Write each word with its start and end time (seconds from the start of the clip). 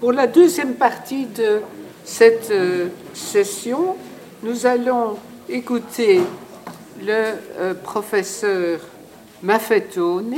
Pour 0.00 0.12
la 0.12 0.26
deuxième 0.26 0.76
partie 0.76 1.26
de 1.26 1.60
cette 2.04 2.50
euh, 2.50 2.88
session, 3.12 3.96
nous 4.42 4.64
allons 4.64 5.18
écouter 5.46 6.22
le 7.02 7.34
euh, 7.58 7.74
professeur 7.74 8.80
Maffetone 9.42 10.34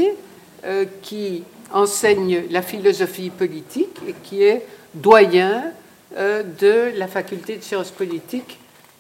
euh, 0.64 0.84
qui 1.00 1.44
enseigne 1.72 2.42
la 2.50 2.60
philosophie 2.60 3.30
politique 3.30 4.00
et 4.08 4.14
qui 4.24 4.42
est 4.42 4.66
doyen 4.94 5.72
de 6.10 6.98
la 6.98 7.06
faculté 7.06 7.56
de 7.56 7.62
sciences 7.62 7.90
politiques 7.90 8.58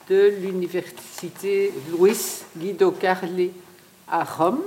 de 0.08 0.32
l'université 0.40 1.70
Luis 1.90 2.44
Guido 2.56 2.92
Carli 2.92 3.50
à 4.08 4.24
Rome 4.24 4.62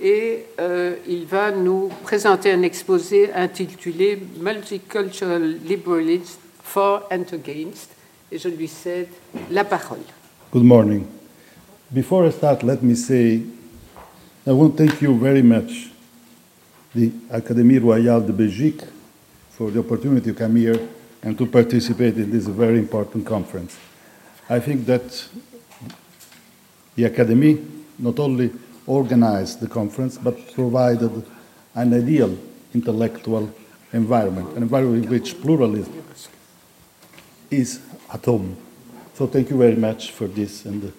et 0.00 0.44
euh, 0.60 0.96
il 1.08 1.24
va 1.26 1.50
nous 1.50 1.88
présenter 2.02 2.50
un 2.50 2.62
exposé 2.62 3.32
intitulé 3.32 4.18
Multicultural 4.40 5.58
Liberalism 5.66 6.38
for 6.62 7.06
and 7.10 7.24
Against 7.32 7.90
et 8.32 8.38
je 8.38 8.48
lui 8.48 8.68
cède 8.68 9.08
la 9.50 9.64
parole. 9.64 9.98
Good 10.52 10.64
morning. 10.64 11.04
Before 11.90 12.26
I 12.26 12.32
start, 12.32 12.62
let 12.62 12.82
me 12.82 12.94
say 12.94 13.42
I 14.46 14.50
want 14.50 14.76
to 14.76 14.84
thank 14.86 15.00
you 15.00 15.16
very 15.18 15.42
much, 15.42 15.90
the 16.94 17.10
Académie 17.30 17.78
Royale 17.78 18.20
de 18.26 18.32
Belgique, 18.32 18.82
for 19.50 19.70
the 19.70 19.78
opportunity 19.78 20.32
to 20.32 20.34
come 20.34 20.56
here 20.56 20.78
and 21.22 21.34
to 21.38 21.46
participate 21.46 22.16
in 22.16 22.30
this 22.30 22.46
very 22.46 22.78
important 22.78 23.24
conference. 23.24 23.76
I 24.50 24.60
think 24.60 24.84
that 24.86 25.26
the 26.96 27.04
Academy 27.04 27.58
not 27.98 28.18
only 28.18 28.50
organized 28.86 29.60
the 29.60 29.68
conference, 29.68 30.18
but 30.18 30.52
provided 30.54 31.24
an 31.74 31.94
ideal 31.94 32.36
intellectual 32.74 33.52
environment, 33.92 34.56
an 34.56 34.62
environment 34.62 35.04
in 35.04 35.10
which 35.10 35.40
pluralism 35.40 36.04
is 37.50 37.80
at 38.12 38.24
home. 38.24 38.56
So 39.14 39.26
thank 39.26 39.50
you 39.50 39.56
very 39.56 39.76
much 39.76 40.10
for 40.10 40.26
this. 40.26 40.64
And 40.64 40.92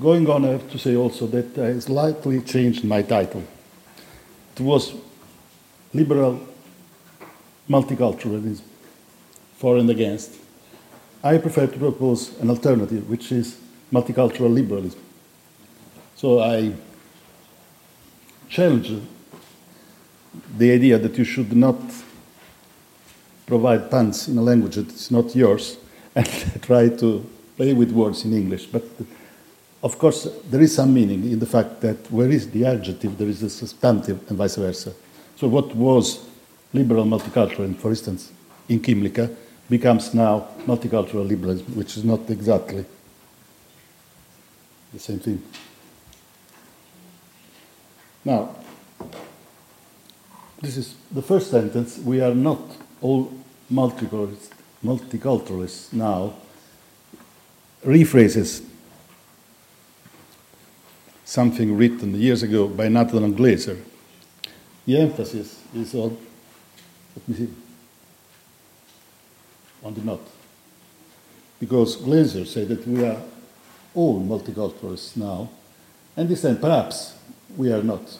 going 0.00 0.28
on, 0.30 0.44
I 0.44 0.48
have 0.48 0.70
to 0.70 0.78
say 0.78 0.96
also 0.96 1.26
that 1.26 1.58
I 1.58 1.78
slightly 1.80 2.40
changed 2.40 2.84
my 2.84 3.02
title. 3.02 3.42
It 4.54 4.62
was 4.62 4.94
liberal 5.92 6.40
multiculturalism, 7.68 8.62
for 9.56 9.76
and 9.76 9.90
against. 9.90 10.34
I 11.22 11.38
prefer 11.38 11.66
to 11.66 11.78
propose 11.78 12.38
an 12.40 12.48
alternative, 12.48 13.08
which 13.10 13.32
is 13.32 13.58
multicultural 13.92 14.52
liberalism. 14.52 15.00
So 16.14 16.40
I 16.40 16.72
challenge 18.48 18.92
the 20.56 20.72
idea 20.72 20.98
that 20.98 21.16
you 21.16 21.24
should 21.24 21.54
not 21.54 21.76
provide 23.46 23.90
puns 23.90 24.28
in 24.28 24.36
a 24.38 24.42
language 24.42 24.76
that 24.76 24.88
is 24.92 25.10
not 25.10 25.34
yours 25.34 25.78
and 26.14 26.26
try 26.62 26.88
to 26.88 27.24
play 27.56 27.72
with 27.72 27.92
words 27.92 28.24
in 28.24 28.32
English. 28.32 28.66
But 28.66 28.84
of 29.82 29.98
course, 29.98 30.28
there 30.50 30.60
is 30.60 30.74
some 30.74 30.92
meaning 30.92 31.30
in 31.30 31.38
the 31.38 31.46
fact 31.46 31.80
that 31.80 32.10
where 32.10 32.30
is 32.30 32.50
the 32.50 32.66
adjective, 32.66 33.16
there 33.16 33.28
is 33.28 33.42
a 33.42 33.50
substantive, 33.50 34.28
and 34.28 34.36
vice 34.36 34.56
versa. 34.56 34.92
So, 35.36 35.48
what 35.48 35.74
was 35.74 36.26
liberal 36.72 37.04
multicultural, 37.04 37.74
for 37.76 37.90
instance, 37.90 38.32
in 38.68 38.80
Kymlicka, 38.80 39.34
becomes 39.70 40.14
now 40.14 40.48
multicultural 40.66 41.26
liberalism, 41.26 41.66
which 41.76 41.96
is 41.96 42.04
not 42.04 42.28
exactly 42.28 42.84
the 44.92 44.98
same 44.98 45.20
thing. 45.20 45.42
Now, 48.28 48.54
this 50.60 50.76
is 50.76 50.96
the 51.10 51.22
first 51.22 51.50
sentence. 51.50 51.96
We 51.96 52.20
are 52.20 52.34
not 52.34 52.60
all 53.00 53.32
multiculturalists, 53.72 54.50
multiculturalists 54.84 55.94
now. 55.94 56.34
Rephrases 57.86 58.62
something 61.24 61.74
written 61.74 62.14
years 62.20 62.42
ago 62.42 62.68
by 62.68 62.88
Nathan 62.88 63.34
Glazer. 63.34 63.80
The 64.84 65.00
emphasis 65.00 65.62
is 65.74 65.94
on, 65.94 66.18
let 67.16 67.28
me 67.28 67.34
see, 67.34 67.48
on 69.82 69.94
the 69.94 70.02
not. 70.02 70.20
Because 71.58 71.96
Glazer 71.96 72.46
said 72.46 72.68
that 72.68 72.86
we 72.86 73.06
are 73.06 73.22
all 73.94 74.20
multiculturalists 74.20 75.16
now, 75.16 75.48
and 76.14 76.28
this 76.28 76.42
time 76.42 76.58
perhaps 76.58 77.17
we 77.56 77.72
are 77.72 77.82
not. 77.82 78.18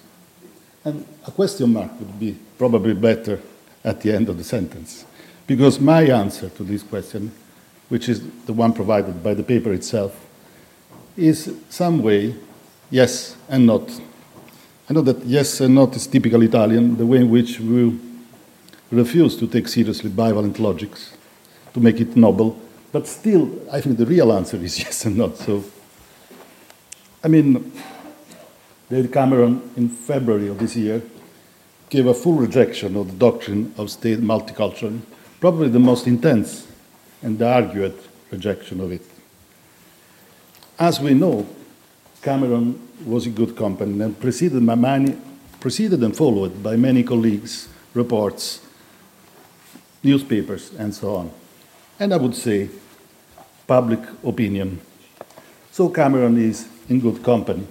And 0.85 1.07
a 1.27 1.31
question 1.31 1.73
mark 1.73 1.91
would 1.99 2.19
be 2.19 2.37
probably 2.57 2.95
better 2.95 3.41
at 3.85 4.01
the 4.01 4.15
end 4.15 4.29
of 4.29 4.39
the 4.39 4.45
sentence. 4.45 5.05
Because 5.47 5.81
my 5.81 6.03
answer 6.03 6.49
to 6.51 6.65
this 6.65 6.83
question, 6.83 7.33
which 7.89 8.09
is 8.09 8.23
the 8.47 8.53
one 8.53 8.73
provided 8.73 9.23
by 9.23 9.35
the 9.35 9.43
paper 9.43 9.73
itself, 9.73 10.27
is 11.17 11.55
some 11.69 12.03
way 12.03 12.35
yes 12.91 13.37
and 13.49 13.67
not. 13.67 13.91
I 14.89 14.95
know 14.95 15.03
that 15.03 15.25
yes 15.25 15.61
and 15.61 15.75
not 15.75 15.97
is 15.97 16.07
typical 16.07 16.43
Italian, 16.43 16.97
the 16.97 17.07
way 17.07 17.19
in 17.19 17.31
which 17.31 17.61
we 17.61 17.99
refuse 18.91 19.37
to 19.37 19.47
take 19.47 19.69
seriously 19.69 20.11
bivalent 20.11 20.59
logics, 20.59 21.17
to 21.75 21.81
make 21.81 22.01
it 22.01 22.17
noble, 22.17 22.59
but 22.93 23.07
still, 23.07 23.51
I 23.71 23.81
think 23.81 23.99
the 23.99 24.07
real 24.07 24.33
answer 24.33 24.57
is 24.57 24.79
yes 24.85 25.05
and 25.05 25.17
not. 25.17 25.37
So, 25.37 25.65
I 27.23 27.29
mean, 27.29 27.73
David 28.91 29.13
Cameron, 29.13 29.71
in 29.77 29.89
February 29.89 30.49
of 30.49 30.59
this 30.59 30.75
year, 30.75 31.03
gave 31.91 32.07
a 32.07 32.15
full 32.15 32.35
rejection 32.35 32.97
of 32.97 33.11
the 33.11 33.17
doctrine 33.17 33.75
of 33.77 33.91
state 33.91 34.21
multiculturalism, 34.21 35.01
probably 35.41 35.69
the 35.69 35.79
most 35.79 36.07
intense 36.07 36.67
and 37.23 37.41
argued 37.43 37.95
rejection 38.31 38.81
of 38.81 38.93
it. 38.93 39.03
As 40.79 41.01
we 41.01 41.15
know, 41.15 41.47
Cameron 42.23 42.81
was 43.05 43.27
in 43.27 43.35
good 43.35 43.57
company 43.57 44.01
and 44.01 44.19
preceded, 44.19 44.63
many, 44.63 45.17
preceded 45.61 46.03
and 46.03 46.17
followed 46.17 46.63
by 46.63 46.77
many 46.77 47.03
colleagues, 47.03 47.69
reports, 47.95 48.61
newspapers, 50.03 50.73
and 50.79 50.95
so 50.95 51.15
on. 51.15 51.31
And 51.99 52.15
I 52.15 52.17
would 52.17 52.35
say 52.35 52.71
public 53.67 54.01
opinion. 54.25 54.81
So 55.73 55.89
Cameron 55.89 56.39
is 56.39 56.69
in 56.89 57.01
good 57.01 57.23
company. 57.23 57.67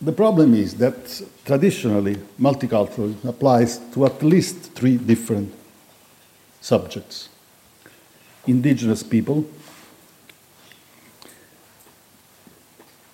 The 0.00 0.12
problem 0.12 0.54
is 0.54 0.74
that 0.74 1.22
traditionally 1.44 2.16
multiculturalism 2.38 3.24
applies 3.24 3.78
to 3.94 4.04
at 4.04 4.22
least 4.22 4.72
three 4.74 4.98
different 4.98 5.54
subjects 6.60 7.28
indigenous 8.46 9.02
people, 9.02 9.44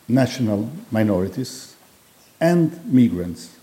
national 0.08 0.70
minorities, 0.90 1.74
and 2.40 2.84
migrants. 2.92 3.56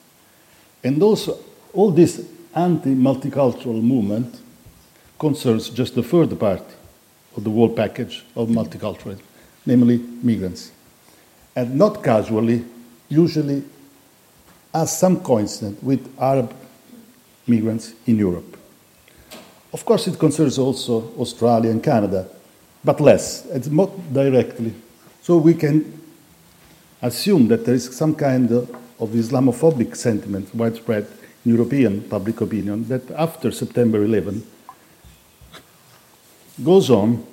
And 0.84 1.04
also, 1.04 1.38
all 1.74 1.92
this 1.92 2.26
anti 2.56 2.96
multicultural 2.96 3.84
movement 3.84 4.40
concerns 5.20 5.70
just 5.70 5.94
the 5.94 6.02
third 6.02 6.40
part 6.40 6.64
of 7.36 7.44
the 7.44 7.52
whole 7.52 7.70
package 7.70 8.26
of 8.36 8.48
multiculturalism, 8.48 9.22
namely 9.66 9.98
migrants. 10.24 10.72
And 11.56 11.76
not 11.76 12.02
casually, 12.04 12.64
usually 13.10 13.64
has 14.74 14.98
some 14.98 15.20
coincidence 15.22 15.82
with 15.82 16.08
Arab 16.20 16.54
migrants 17.48 17.94
in 18.06 18.18
Europe. 18.18 18.58
Of 19.74 19.86
course, 19.86 20.08
it 20.08 20.18
concerns 20.18 20.58
also 20.58 21.12
Australia 21.18 21.72
and 21.72 21.84
Canada, 21.84 22.28
but 22.84 23.02
less, 23.02 23.46
it's 23.48 23.68
not 23.68 23.92
directly. 24.14 24.74
So 25.22 25.38
we 25.38 25.54
can 25.54 26.02
assume 27.02 27.48
that 27.50 27.66
there 27.66 27.76
is 27.76 27.96
some 27.96 28.16
kind 28.16 28.52
of 28.52 29.10
Islamophobic 29.10 29.96
sentiment 29.96 30.54
widespread 30.54 31.08
in 31.46 31.56
European 31.56 32.02
public 32.02 32.42
opinion 32.42 32.88
that 32.88 33.10
after 33.12 33.52
September 33.52 34.04
11 34.04 34.46
goes 36.64 36.90
on 36.90 37.26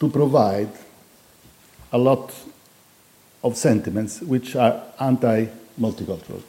to 0.00 0.08
provide 0.08 0.70
a 1.92 1.98
lot 1.98 2.32
of 3.42 3.56
sentiments 3.56 4.20
which 4.20 4.56
are 4.56 4.82
anti 4.98 5.46
multicultural. 5.80 6.42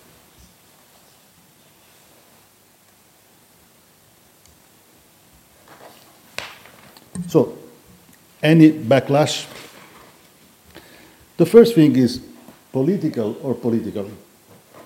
So, 7.27 7.57
any 8.41 8.71
backlash? 8.71 9.45
The 11.35 11.45
first 11.45 11.75
thing 11.75 11.95
is 11.95 12.21
political 12.71 13.37
or 13.43 13.53
political, 13.53 14.09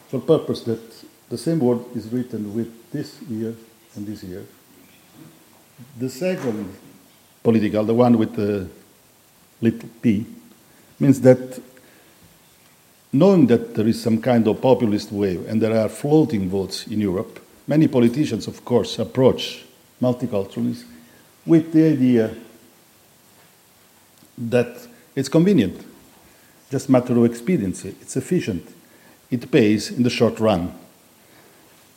for 0.09 0.19
purpose 0.19 0.61
that 0.63 0.81
the 1.29 1.37
same 1.37 1.59
word 1.59 1.79
is 1.95 2.07
written 2.07 2.53
with 2.53 2.91
this 2.91 3.21
year 3.23 3.55
and 3.95 4.07
this 4.07 4.23
year. 4.23 4.43
The 5.97 6.09
second 6.09 6.73
political, 7.43 7.83
the 7.85 7.93
one 7.93 8.17
with 8.17 8.35
the 8.35 8.67
little 9.61 9.89
p, 10.01 10.25
means 10.99 11.21
that 11.21 11.61
knowing 13.13 13.47
that 13.47 13.75
there 13.75 13.87
is 13.87 14.01
some 14.01 14.21
kind 14.21 14.47
of 14.47 14.61
populist 14.61 15.11
wave 15.11 15.47
and 15.47 15.61
there 15.61 15.77
are 15.77 15.89
floating 15.89 16.49
votes 16.49 16.87
in 16.87 17.01
Europe, 17.01 17.39
many 17.67 17.87
politicians, 17.87 18.47
of 18.47 18.63
course, 18.63 18.99
approach 18.99 19.63
multiculturalism 20.01 20.85
with 21.45 21.73
the 21.73 21.85
idea 21.87 22.35
that 24.37 24.87
it's 25.15 25.29
convenient, 25.29 25.83
just 26.69 26.87
a 26.87 26.91
matter 26.91 27.17
of 27.17 27.25
expediency, 27.25 27.95
it's 28.01 28.15
efficient, 28.15 28.65
it 29.29 29.51
pays 29.51 29.91
in 29.91 30.03
the 30.03 30.09
short 30.09 30.39
run. 30.39 30.73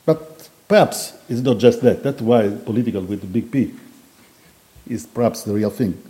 But 0.04 0.48
perhaps 0.68 1.14
it's 1.28 1.40
not 1.40 1.58
just 1.58 1.80
that. 1.82 2.02
That's 2.02 2.20
why 2.20 2.48
political 2.48 3.02
with 3.02 3.20
the 3.20 3.26
big 3.26 3.50
P 3.50 3.74
is 4.88 5.06
perhaps 5.06 5.42
the 5.44 5.54
real 5.54 5.70
thing. 5.70 6.00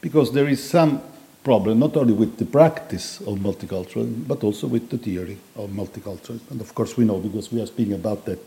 Because 0.00 0.32
there 0.32 0.48
is 0.48 0.62
some 0.68 1.02
problem 1.44 1.78
not 1.78 1.96
only 1.96 2.12
with 2.12 2.36
the 2.36 2.44
practice 2.44 3.20
of 3.20 3.38
multiculturalism, 3.38 4.26
but 4.26 4.44
also 4.44 4.66
with 4.66 4.88
the 4.90 4.98
theory 4.98 5.38
of 5.56 5.70
multiculturalism. 5.70 6.50
And 6.50 6.60
of 6.60 6.74
course, 6.74 6.96
we 6.96 7.04
know 7.04 7.18
because 7.18 7.50
we 7.52 7.60
are 7.60 7.66
speaking 7.66 7.94
about 7.94 8.24
that 8.26 8.38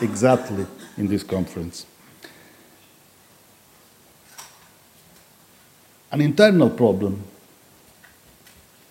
exactly 0.00 0.66
in 0.96 1.08
this 1.08 1.22
conference. 1.22 1.86
An 6.10 6.20
internal 6.20 6.70
problem 6.70 7.24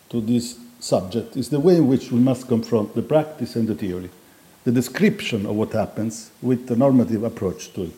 to 0.10 0.20
this 0.22 0.60
subject 0.80 1.38
is 1.38 1.50
the 1.50 1.60
way 1.60 1.78
in 1.78 1.88
which 1.88 2.12
we 2.12 2.20
must 2.20 2.48
confront 2.48 2.96
the 2.96 3.02
practice 3.02 3.56
and 3.56 3.68
the 3.68 3.76
theory, 3.76 4.10
the 4.66 4.72
description 4.72 5.46
of 5.46 5.56
what 5.56 5.72
happens 5.72 6.32
with 6.42 6.68
the 6.68 6.76
normative 6.76 7.24
approach 7.24 7.72
to 7.74 7.84
it. 7.84 7.96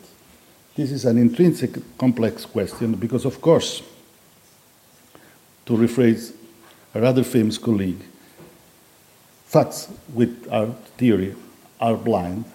This 0.76 0.92
is 0.92 1.06
an 1.06 1.18
intrinsic 1.18 1.98
complex 1.98 2.46
question 2.46 2.94
because, 2.94 3.26
of 3.26 3.42
course, 3.42 3.82
to 5.66 5.74
rephrase 5.74 6.34
a 6.94 7.02
rather 7.02 7.24
famous 7.24 7.58
colleague, 7.58 8.02
facts 9.46 9.90
with 10.14 10.48
our 10.52 10.68
theory 10.98 11.36
are 11.80 11.96
blind, 11.96 12.46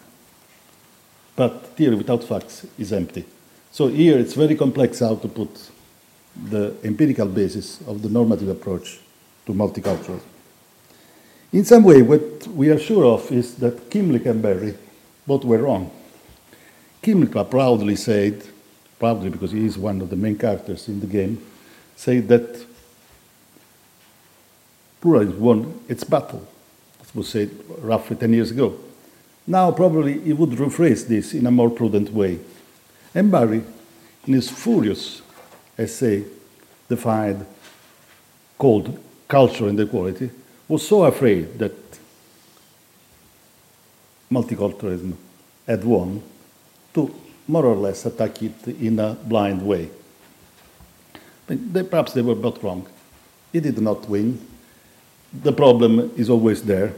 but 1.37 1.67
theory 1.77 1.97
without 1.97 2.25
facts 2.25 2.67
is 2.79 2.93
empty. 2.93 3.25
So 3.73 3.89
here 3.89 4.19
it's 4.19 4.35
very 4.35 4.57
complex 4.57 5.01
how 5.01 5.17
to 5.17 5.29
put 5.29 5.71
the 6.49 6.75
empirical 6.85 7.27
basis 7.27 7.81
of 7.87 8.03
the 8.03 8.09
normative 8.09 8.49
approach 8.49 9.01
to 9.47 9.53
multiculturalism. 9.53 10.23
In 11.53 11.65
some 11.65 11.83
way, 11.83 12.03
what 12.03 12.47
we 12.49 12.71
are 12.71 12.79
sure 12.79 13.05
of 13.05 13.31
is 13.33 13.57
that 13.57 13.91
Kymlicka 13.91 14.31
and 14.31 14.41
Berry 14.41 14.75
both 15.27 15.45
were 15.45 15.59
wrong. 15.59 15.91
Kymlicka 17.03 17.49
proudly 17.51 17.97
said, 17.97 18.43
proudly 18.99 19.31
because 19.31 19.51
he 19.51 19.65
is 19.67 19.77
one 19.77 20.01
of 20.01 20.11
the 20.11 20.17
main 20.17 20.39
characters 20.39 20.89
in 20.89 21.01
the 21.01 21.07
game, 21.07 21.45
said 21.97 22.29
that 22.29 22.70
pluralism 25.01 25.41
won 25.41 25.81
its 25.89 26.05
battle. 26.05 26.47
That 26.99 27.15
was 27.15 27.29
said 27.29 27.51
roughly 27.79 28.17
10 28.17 28.33
years 28.33 28.51
ago. 28.51 28.79
Now, 29.47 29.73
probably 29.73 30.21
he 30.21 30.33
would 30.33 30.51
rephrase 30.51 31.07
this 31.09 31.35
in 31.35 31.47
a 31.47 31.51
more 31.51 31.71
prudent 31.71 32.13
way. 32.13 32.39
And 33.15 33.31
Barry, 33.31 33.63
in 34.27 34.35
his 34.35 34.51
furious 34.51 35.23
essay, 35.77 36.25
defined, 36.89 37.47
called 38.59 38.99
Culture 39.27 39.69
and 39.69 39.81
Equality, 39.81 40.31
was 40.69 40.87
so 40.87 41.05
afraid 41.05 41.59
that 41.59 41.73
multiculturalism 44.31 45.15
had 45.67 45.85
won 45.85 46.23
to 46.95 47.13
more 47.49 47.67
or 47.67 47.75
less 47.75 48.07
attack 48.07 48.43
it 48.43 48.69
in 48.69 48.99
a 48.99 49.15
blind 49.15 49.67
way. 49.67 49.91
They, 51.49 51.83
perhaps 51.83 52.13
they 52.13 52.23
were 52.23 52.37
both 52.37 52.63
wrong. 52.63 52.87
He 53.53 53.59
did 53.59 53.81
not 53.81 54.09
win. 54.09 54.39
The 55.33 55.53
problem 55.53 56.13
is 56.17 56.29
always 56.29 56.63
there. 56.63 56.93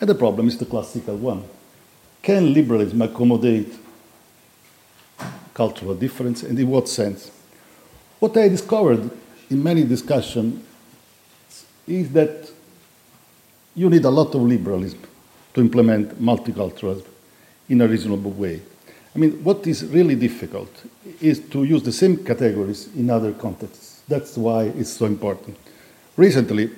And 0.00 0.08
the 0.08 0.14
problem 0.14 0.48
is 0.48 0.58
the 0.58 0.66
classical 0.66 1.16
one. 1.16 1.44
Can 2.22 2.52
liberalism 2.52 3.02
accommodate 3.02 3.72
cultural 5.54 5.94
difference 5.94 6.42
and 6.42 6.58
in 6.58 6.68
what 6.68 6.88
sense? 6.88 7.30
What 8.20 8.36
I 8.36 8.48
discovered 8.48 9.10
in 9.50 9.62
many 9.62 9.84
discussions 9.84 10.64
is 11.86 12.12
that 12.12 12.50
you 13.74 13.88
need 13.88 14.04
a 14.04 14.10
lot 14.10 14.34
of 14.34 14.42
liberalism 14.42 15.00
to 15.54 15.60
implement 15.60 16.20
multiculturalism 16.20 17.06
in 17.68 17.80
a 17.80 17.88
reasonable 17.88 18.32
way. 18.32 18.60
I 19.14 19.18
mean, 19.18 19.42
what 19.42 19.66
is 19.66 19.84
really 19.86 20.14
difficult 20.14 20.70
is 21.20 21.40
to 21.50 21.64
use 21.64 21.82
the 21.82 21.92
same 21.92 22.18
categories 22.24 22.88
in 22.94 23.10
other 23.10 23.32
contexts. 23.32 24.02
That's 24.06 24.36
why 24.36 24.64
it's 24.64 24.90
so 24.90 25.06
important. 25.06 25.56
Recently, 26.16 26.70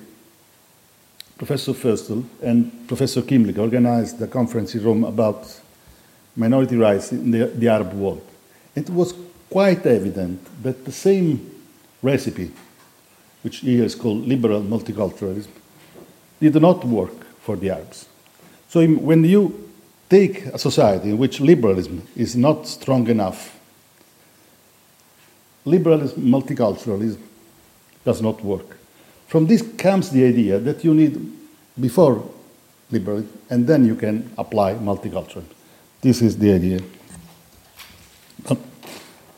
Professor 1.41 1.73
Pföstl 1.73 2.23
and 2.43 2.87
Professor 2.87 3.23
Kymlicka 3.23 3.57
organized 3.57 4.21
a 4.21 4.27
conference 4.27 4.75
in 4.75 4.83
Rome 4.83 5.03
about 5.03 5.59
minority 6.35 6.75
rights 6.77 7.11
in 7.11 7.31
the, 7.31 7.47
the 7.47 7.67
Arab 7.67 7.93
world. 7.93 8.21
It 8.75 8.87
was 8.91 9.15
quite 9.49 9.83
evident 9.87 10.39
that 10.61 10.85
the 10.85 10.91
same 10.91 11.39
recipe, 12.03 12.51
which 13.41 13.57
here 13.57 13.83
is 13.83 13.95
called 13.95 14.27
liberal 14.27 14.61
multiculturalism, 14.61 15.47
did 16.39 16.61
not 16.61 16.85
work 16.85 17.25
for 17.39 17.55
the 17.55 17.71
Arabs. 17.71 18.07
So 18.69 18.87
when 18.87 19.23
you 19.23 19.67
take 20.11 20.45
a 20.45 20.59
society 20.59 21.09
in 21.09 21.17
which 21.17 21.39
liberalism 21.39 22.03
is 22.15 22.35
not 22.35 22.67
strong 22.67 23.07
enough, 23.07 23.59
liberalism, 25.65 26.21
multiculturalism 26.21 27.17
does 28.05 28.21
not 28.21 28.43
work. 28.43 28.77
From 29.31 29.47
this 29.47 29.61
comes 29.77 30.09
the 30.09 30.25
idea 30.25 30.59
that 30.59 30.83
you 30.83 30.93
need 30.93 31.17
before 31.79 32.21
liberalism, 32.91 33.31
and 33.49 33.65
then 33.65 33.85
you 33.85 33.95
can 33.95 34.29
apply 34.37 34.73
multiculturalism. 34.73 35.45
This 36.01 36.21
is 36.21 36.37
the 36.37 36.51
idea. 36.51 36.81
But 38.43 38.57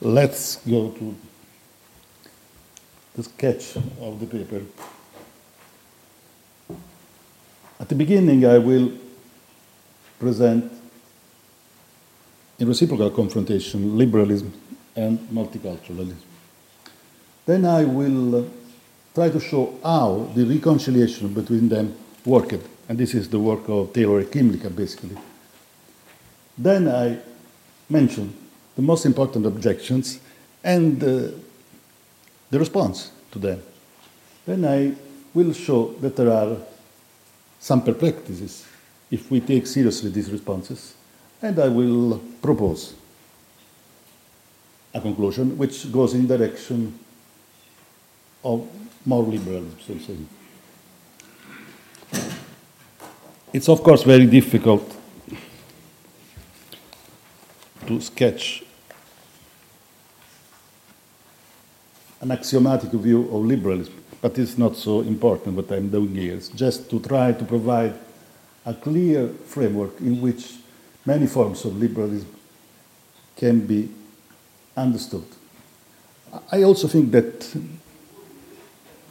let's 0.01 0.55
go 0.65 0.89
to 0.89 1.15
the 3.13 3.21
sketch 3.21 3.75
of 4.01 4.19
the 4.19 4.25
paper. 4.25 4.63
At 7.79 7.87
the 7.87 7.93
beginning, 7.93 8.47
I 8.47 8.57
will 8.57 8.93
present 10.17 10.73
in 12.57 12.67
reciprocal 12.67 13.11
confrontation 13.11 13.95
liberalism 13.95 14.53
and 14.95 15.19
multiculturalism. 15.29 16.17
Then 17.45 17.65
I 17.65 17.83
will 17.83 18.35
uh, 18.37 18.43
try 19.13 19.29
to 19.29 19.39
show 19.39 19.73
how 19.83 20.29
the 20.35 20.45
reconciliation 20.45 21.33
between 21.33 21.69
them 21.69 21.95
worked, 22.25 22.63
and 22.89 22.97
this 22.97 23.13
is 23.13 23.29
the 23.29 23.39
work 23.39 23.67
of 23.69 23.93
Taylor 23.93 24.23
Kymlicka, 24.23 24.75
basically. 24.75 25.17
Then 26.57 26.87
I 26.87 27.19
mention 27.89 28.33
the 28.75 28.81
most 28.81 29.05
important 29.05 29.45
objections 29.45 30.19
and 30.63 31.03
uh, 31.03 31.29
the 32.49 32.59
response 32.59 33.11
to 33.31 33.39
them. 33.39 33.61
Then 34.45 34.65
I 34.65 34.93
will 35.33 35.53
show 35.53 35.93
that 36.01 36.15
there 36.15 36.31
are 36.31 36.57
some 37.59 37.81
perplexities 37.81 38.65
if 39.11 39.29
we 39.29 39.39
take 39.39 39.67
seriously 39.67 40.09
these 40.09 40.31
responses, 40.31 40.95
and 41.41 41.59
I 41.59 41.67
will 41.67 42.21
propose 42.41 42.95
a 44.93 45.01
conclusion 45.01 45.57
which 45.57 45.91
goes 45.91 46.13
in 46.13 46.27
the 46.27 46.37
direction 46.37 46.97
of 48.43 48.67
more 49.05 49.23
liberalism, 49.23 49.75
so 49.85 49.93
to 49.93 49.99
say. 49.99 50.17
It's 53.51 53.69
of 53.69 53.83
course 53.83 54.03
very 54.03 54.25
difficult 54.25 54.95
to 57.85 58.01
sketch 58.01 58.63
an 62.21 62.31
axiomatic 62.31 62.91
view 62.91 63.23
of 63.23 63.45
liberalism, 63.45 63.93
but 64.21 64.39
it's 64.39 64.57
not 64.57 64.75
so 64.77 65.01
important 65.01 65.55
what 65.55 65.71
I'm 65.71 65.89
doing 65.89 66.15
here. 66.15 66.35
It's 66.35 66.49
just 66.49 66.89
to 66.89 66.99
try 66.99 67.33
to 67.33 67.43
provide 67.43 67.93
a 68.65 68.73
clear 68.73 69.27
framework 69.27 69.99
in 69.99 70.21
which 70.21 70.53
many 71.05 71.27
forms 71.27 71.65
of 71.65 71.77
liberalism 71.77 72.33
can 73.35 73.59
be 73.67 73.89
understood. 74.77 75.25
I 76.51 76.63
also 76.63 76.87
think 76.87 77.11
that 77.11 77.55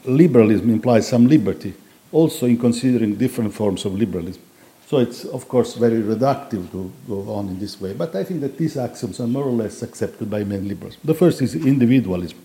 liberalism 0.05 0.71
implies 0.71 1.09
some 1.09 1.27
liberty, 1.27 1.75
also 2.11 2.47
in 2.47 2.59
considering 2.59 3.17
different 3.17 3.55
forms 3.55 3.85
of 3.85 3.95
liberalism. 3.95 4.43
So 4.87 4.99
it's, 4.99 5.25
of 5.25 5.49
course, 5.49 5.75
very 5.75 6.03
reductive 6.03 6.71
to 6.73 6.93
go 7.09 7.33
on 7.33 7.49
in 7.49 7.59
this 7.59 7.81
way. 7.81 7.95
But 7.95 8.15
I 8.15 8.25
think 8.25 8.43
that 8.43 8.59
these 8.59 8.77
axioms 8.77 9.21
are 9.21 9.27
more 9.27 9.45
or 9.45 9.53
less 9.53 9.83
accepted 9.83 10.29
by 10.29 10.45
many 10.45 10.69
liberals. 10.69 10.99
The 11.03 11.15
first 11.15 11.41
is 11.41 11.55
individualism. 11.55 12.39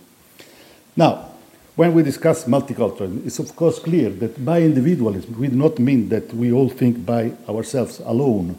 Now, 0.96 1.32
when 1.76 1.94
we 1.94 2.04
discuss 2.04 2.46
multiculturalism, 2.46 3.26
it's 3.28 3.40
of 3.40 3.56
course 3.56 3.80
clear 3.80 4.10
that 4.10 4.44
by 4.44 4.62
individualism, 4.62 5.38
we 5.38 5.50
do 5.50 5.56
not 5.58 5.78
mean 5.78 6.10
that 6.10 6.34
we 6.34 6.52
all 6.52 6.70
think 6.70 7.06
by 7.06 7.34
ourselves 7.50 8.00
alone. 8.06 8.56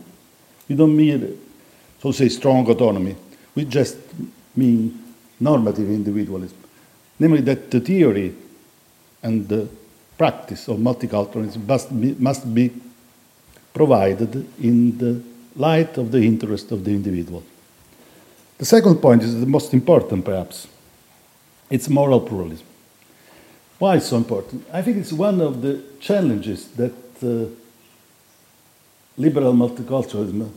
We 0.68 0.76
don't 0.76 0.94
mean, 0.94 1.38
so 2.00 2.12
to 2.12 2.16
say, 2.16 2.28
strong 2.28 2.68
autonomy. 2.70 3.16
We 3.54 3.64
just 3.64 3.96
mean 4.54 5.02
normative 5.40 5.88
individualism. 5.88 6.58
Namely, 7.18 7.40
that 7.40 7.70
the 7.70 7.80
theory 7.80 8.34
and 9.22 9.48
the 9.48 9.68
practice 10.16 10.68
of 10.68 10.78
multiculturalism 10.78 11.66
must 11.66 12.00
be, 12.00 12.14
must 12.14 12.54
be 12.54 12.72
provided 13.72 14.46
in 14.60 14.98
the 14.98 15.22
light 15.56 15.96
of 15.98 16.10
the 16.10 16.18
interest 16.18 16.72
of 16.72 16.84
the 16.84 16.90
individual. 16.90 17.42
The 18.58 18.64
second 18.64 18.96
point 18.96 19.22
is 19.22 19.38
the 19.38 19.46
most 19.46 19.72
important, 19.72 20.24
perhaps. 20.24 20.66
It's 21.70 21.88
moral 21.88 22.20
pluralism. 22.20 22.66
Why 23.78 23.96
it's 23.96 24.06
so 24.06 24.16
important? 24.16 24.64
I 24.72 24.82
think 24.82 24.96
it's 24.96 25.12
one 25.12 25.40
of 25.40 25.62
the 25.62 25.80
challenges 26.00 26.68
that 26.72 26.92
uh, 27.22 27.46
liberal 29.16 29.52
multiculturalism 29.52 30.50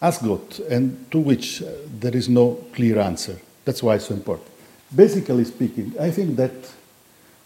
has 0.00 0.18
got 0.18 0.58
and 0.70 1.10
to 1.10 1.18
which 1.18 1.62
uh, 1.62 1.66
there 2.00 2.14
is 2.14 2.28
no 2.28 2.58
clear 2.74 2.98
answer. 2.98 3.38
That's 3.64 3.82
why 3.82 3.94
it's 3.94 4.06
so 4.06 4.14
important. 4.14 4.48
Basically 4.94 5.44
speaking, 5.44 5.94
I 5.98 6.10
think 6.10 6.36
that 6.36 6.52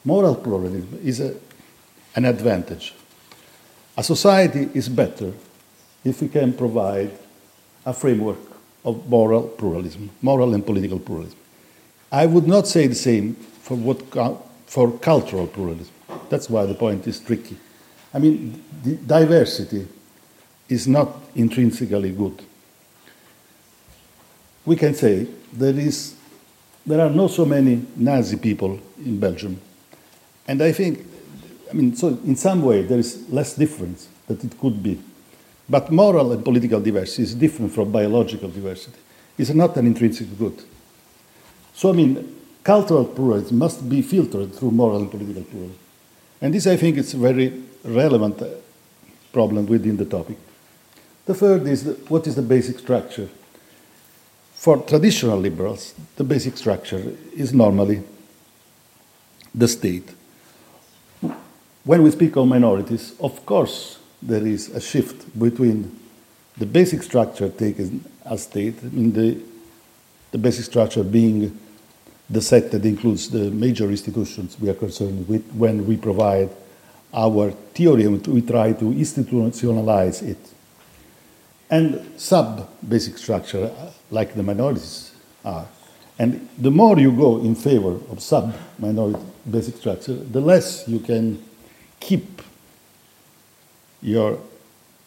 moral 0.06 0.36
pluralism 0.36 1.00
is 1.04 1.20
a, 1.20 1.34
an 2.14 2.24
advantage. 2.24 2.94
A 3.98 4.02
society 4.02 4.70
is 4.72 4.88
better 4.88 5.32
if 6.04 6.22
we 6.22 6.28
can 6.28 6.52
provide 6.52 7.10
a 7.84 7.92
framework 7.92 8.38
of 8.84 9.08
moral 9.08 9.42
pluralism, 9.42 10.08
moral 10.22 10.54
and 10.54 10.64
political 10.64 11.00
pluralism. 11.00 11.38
I 12.12 12.24
would 12.24 12.46
not 12.46 12.68
say 12.68 12.86
the 12.86 12.94
same 12.94 13.34
for, 13.34 13.76
what, 13.76 14.00
for 14.66 14.92
cultural 14.98 15.48
pluralism. 15.48 15.92
That's 16.28 16.48
why 16.48 16.66
the 16.66 16.74
point 16.74 17.06
is 17.06 17.18
tricky. 17.18 17.56
I 18.14 18.20
mean, 18.20 18.62
diversity 19.06 19.88
is 20.68 20.86
not 20.86 21.08
intrinsically 21.34 22.12
good. 22.12 22.42
We 24.64 24.76
can 24.76 24.94
say 24.94 25.26
there, 25.52 25.78
is, 25.78 26.14
there 26.86 27.00
are 27.00 27.10
not 27.10 27.32
so 27.32 27.44
many 27.44 27.84
Nazi 27.96 28.36
people 28.36 28.78
in 29.04 29.18
Belgium. 29.18 29.60
And 30.48 30.62
I 30.62 30.72
think, 30.72 31.04
I 31.70 31.74
mean, 31.74 31.96
so 31.96 32.08
in 32.24 32.36
some 32.36 32.62
way 32.62 32.82
there 32.82 32.98
is 32.98 33.28
less 33.30 33.54
difference 33.54 34.08
that 34.28 34.42
it 34.44 34.58
could 34.58 34.82
be. 34.82 35.00
But 35.68 35.90
moral 35.90 36.32
and 36.32 36.44
political 36.44 36.80
diversity 36.80 37.24
is 37.24 37.34
different 37.34 37.72
from 37.72 37.90
biological 37.90 38.48
diversity. 38.48 38.98
It's 39.36 39.50
not 39.50 39.76
an 39.76 39.86
intrinsic 39.86 40.38
good. 40.38 40.62
So, 41.74 41.90
I 41.90 41.92
mean, 41.92 42.36
cultural 42.62 43.04
pluralism 43.04 43.58
must 43.58 43.88
be 43.88 44.02
filtered 44.02 44.54
through 44.54 44.70
moral 44.70 44.98
and 44.98 45.10
political 45.10 45.42
pluralism. 45.42 45.78
And 46.40 46.54
this, 46.54 46.66
I 46.66 46.76
think, 46.76 46.98
is 46.98 47.14
a 47.14 47.18
very 47.18 47.62
relevant 47.84 48.40
uh, 48.40 48.48
problem 49.32 49.66
within 49.66 49.96
the 49.96 50.04
topic. 50.04 50.38
The 51.26 51.34
third 51.34 51.66
is 51.66 51.84
the, 51.84 51.92
what 52.08 52.26
is 52.26 52.36
the 52.36 52.42
basic 52.42 52.78
structure? 52.78 53.28
For 54.54 54.78
traditional 54.78 55.38
liberals, 55.38 55.94
the 56.16 56.24
basic 56.24 56.56
structure 56.56 57.12
is 57.34 57.52
normally 57.52 58.02
the 59.54 59.68
state. 59.68 60.08
When 61.86 62.02
we 62.02 62.10
speak 62.10 62.34
of 62.34 62.48
minorities, 62.48 63.14
of 63.20 63.46
course, 63.46 64.00
there 64.20 64.44
is 64.44 64.70
a 64.70 64.80
shift 64.80 65.38
between 65.38 65.96
the 66.58 66.66
basic 66.66 67.00
structure 67.00 67.48
taken 67.48 68.04
as 68.24 68.42
state, 68.42 68.82
in 68.82 69.12
the, 69.12 69.38
the 70.32 70.38
basic 70.38 70.64
structure 70.64 71.04
being 71.04 71.56
the 72.28 72.42
set 72.42 72.72
that 72.72 72.84
includes 72.84 73.30
the 73.30 73.52
major 73.52 73.88
institutions 73.88 74.58
we 74.58 74.68
are 74.68 74.74
concerned 74.74 75.28
with 75.28 75.48
when 75.52 75.86
we 75.86 75.96
provide 75.96 76.50
our 77.14 77.52
theory 77.52 78.02
and 78.02 78.26
we 78.26 78.42
try 78.42 78.72
to 78.72 78.86
institutionalize 78.86 80.24
it. 80.24 80.38
And 81.70 82.04
sub 82.16 82.68
basic 82.88 83.16
structure, 83.16 83.66
uh, 83.78 83.92
like 84.10 84.34
the 84.34 84.42
minorities 84.42 85.12
are. 85.44 85.68
And 86.18 86.48
the 86.58 86.72
more 86.72 86.98
you 86.98 87.12
go 87.12 87.38
in 87.38 87.54
favor 87.54 88.00
of 88.10 88.20
sub 88.20 88.56
minority 88.76 89.24
basic 89.48 89.76
structure, 89.76 90.14
the 90.14 90.40
less 90.40 90.88
you 90.88 90.98
can 90.98 91.40
keep 92.00 92.42
your 94.02 94.38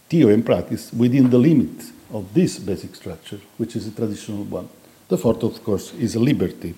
theory 0.10 0.34
and 0.34 0.46
practice 0.46 0.92
within 0.92 1.30
the 1.30 1.38
limit 1.38 1.92
of 2.12 2.34
this 2.34 2.60
basic 2.60 2.96
structure, 2.96 3.40
which 3.58 3.76
is 3.76 3.88
a 3.88 3.92
traditional 3.92 4.44
one. 4.44 4.68
The 5.08 5.18
fourth, 5.18 5.44
of 5.44 5.64
course, 5.64 5.94
is 5.94 6.16
liberty. 6.16 6.76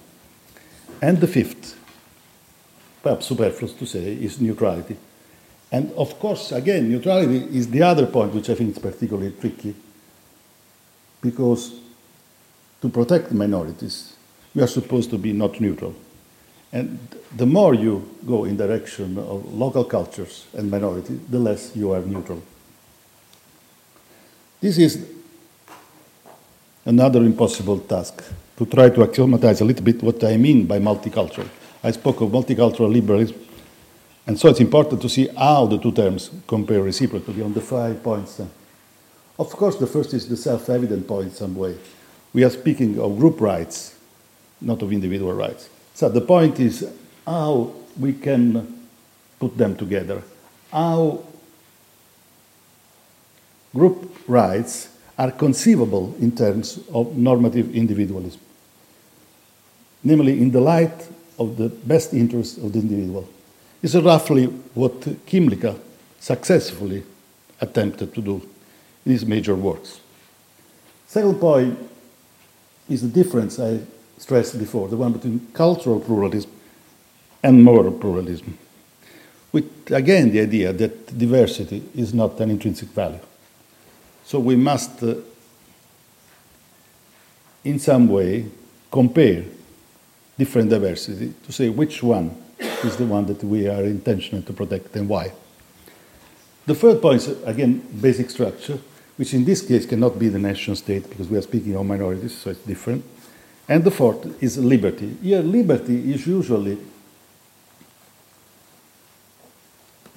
And 1.02 1.20
the 1.20 1.28
fifth, 1.28 1.78
perhaps 3.02 3.26
superfluous 3.26 3.74
to 3.74 3.86
say, 3.86 4.14
is 4.14 4.40
neutrality. 4.40 4.98
And 5.72 5.92
of 5.94 6.20
course, 6.20 6.52
again, 6.52 6.90
neutrality 6.90 7.58
is 7.58 7.70
the 7.70 7.82
other 7.82 8.06
point 8.06 8.34
which 8.34 8.50
I 8.50 8.56
think 8.56 8.72
is 8.76 8.80
particularly 8.80 9.32
tricky, 9.32 9.74
because 11.22 11.80
to 12.82 12.90
protect 12.90 13.32
minorities, 13.32 14.16
we 14.54 14.62
are 14.62 14.68
supposed 14.68 15.10
to 15.12 15.18
be 15.18 15.32
not 15.32 15.62
neutral. 15.62 15.96
And 16.74 17.00
the 17.36 17.46
more 17.46 17.74
you 17.74 18.10
go 18.26 18.46
in 18.46 18.56
direction 18.58 19.18
of 19.18 19.54
local 19.54 19.84
cultures 19.84 20.46
and 20.54 20.72
minority, 20.72 21.20
the 21.30 21.40
less 21.40 21.76
you 21.76 21.92
are 21.92 22.02
neutral. 22.02 22.42
This 24.62 24.78
is 24.78 25.06
another 26.86 27.24
impossible 27.24 27.80
task 27.80 28.24
to 28.58 28.66
try 28.66 28.90
to 28.90 29.04
axiomatize 29.04 29.62
a 29.62 29.66
little 29.66 29.84
bit 29.84 30.04
what 30.04 30.24
I 30.24 30.38
mean 30.38 30.66
by 30.66 30.80
multicultural. 30.80 31.48
I 31.84 31.92
spoke 31.92 32.22
of 32.22 32.30
multicultural 32.30 32.92
liberalism, 32.92 33.38
and 34.28 34.40
so 34.40 34.50
it's 34.50 34.60
important 34.60 35.02
to 35.02 35.10
see 35.10 35.28
how 35.36 35.66
the 35.66 35.80
two 35.80 35.92
terms 35.92 36.30
compare 36.48 36.84
reciprocally 36.84 37.42
on 37.42 37.54
the 37.54 37.62
five 37.62 38.04
points. 38.04 38.40
Of 39.40 39.50
course, 39.50 39.78
the 39.78 39.88
first 39.88 40.14
is 40.14 40.30
the 40.30 40.38
self 40.38 40.70
evident 40.70 41.08
point 41.08 41.30
in 41.30 41.34
some 41.34 41.56
way. 41.56 41.76
We 42.34 42.44
are 42.44 42.52
speaking 42.52 43.00
of 43.00 43.18
group 43.18 43.42
rights, 43.42 43.96
not 44.62 44.84
of 44.84 44.92
individual 44.94 45.34
rights. 45.34 45.70
So 45.94 46.10
the 46.10 46.22
point 46.22 46.60
is 46.60 46.90
how 47.26 47.74
we 48.00 48.14
can 48.14 48.88
put 49.40 49.58
them 49.58 49.76
together, 49.76 50.24
how 50.72 51.24
group 53.74 54.16
rights 54.28 54.90
are 55.18 55.32
conceivable 55.32 56.16
in 56.20 56.36
terms 56.36 56.80
of 56.94 57.16
normative 57.18 57.76
individualism, 57.76 58.42
namely 60.04 60.42
in 60.42 60.52
the 60.52 60.62
light 60.62 61.08
of 61.38 61.58
the 61.58 61.70
best 61.70 62.14
interests 62.14 62.58
of 62.58 62.74
the 62.74 62.80
individual. 62.80 63.28
This 63.82 63.96
is 63.96 64.04
roughly 64.04 64.46
what 64.46 65.00
Kymlicka 65.26 65.80
successfully 66.20 67.04
attempted 67.60 68.14
to 68.14 68.22
do 68.22 68.42
in 69.06 69.12
his 69.12 69.26
major 69.26 69.56
works. 69.56 70.00
Second 71.08 71.40
point 71.40 71.78
is 72.90 73.02
the 73.02 73.08
difference 73.08 73.60
I 73.60 73.80
stressed 74.22 74.60
before, 74.60 74.88
the 74.88 74.96
one 74.96 75.12
between 75.14 75.48
cultural 75.52 76.00
pluralism 76.00 76.52
and 77.42 77.64
moral 77.64 77.92
pluralism, 77.92 78.56
with 79.52 79.66
again 79.92 80.32
the 80.32 80.42
idea 80.42 80.72
that 80.72 81.18
diversity 81.18 81.84
is 81.96 82.14
not 82.14 82.40
an 82.40 82.52
intrinsic 82.52 82.90
value. 82.90 83.20
So 84.24 84.40
we 84.40 84.56
must, 84.56 85.02
uh, 85.02 85.16
in 87.64 87.80
some 87.80 88.08
way, 88.08 88.46
compare 88.92 89.44
different 90.38 90.70
diversity 90.70 91.34
to 91.44 91.52
say 91.52 91.70
which 91.70 92.04
one 92.04 92.36
is 92.84 92.96
the 92.98 93.06
one 93.06 93.26
that 93.26 93.44
we 93.44 93.68
are 93.68 93.84
intentional 93.84 94.44
to 94.44 94.54
protect 94.54 94.96
and 94.96 95.10
why. 95.10 95.32
The 96.68 96.76
third 96.76 97.02
point 97.02 97.28
is, 97.28 97.44
again, 97.44 97.80
basic 98.00 98.30
structure, 98.30 98.78
which 99.18 99.34
in 99.34 99.46
this 99.46 99.64
case 99.64 99.88
cannot 99.88 100.20
be 100.20 100.30
the 100.30 100.40
nation 100.40 100.76
state 100.76 101.10
because 101.10 101.28
we 101.28 101.38
are 101.38 101.42
speaking 101.42 101.76
of 101.76 101.86
minorities, 101.88 102.38
so 102.38 102.52
it's 102.52 102.60
different. 102.60 103.04
And 103.72 103.86
the 103.86 103.92
fourth 103.92 104.44
is 104.44 104.58
liberty. 104.58 105.16
Here, 105.24 105.42
liberty 105.42 106.12
is 106.14 106.28
usually 106.28 106.78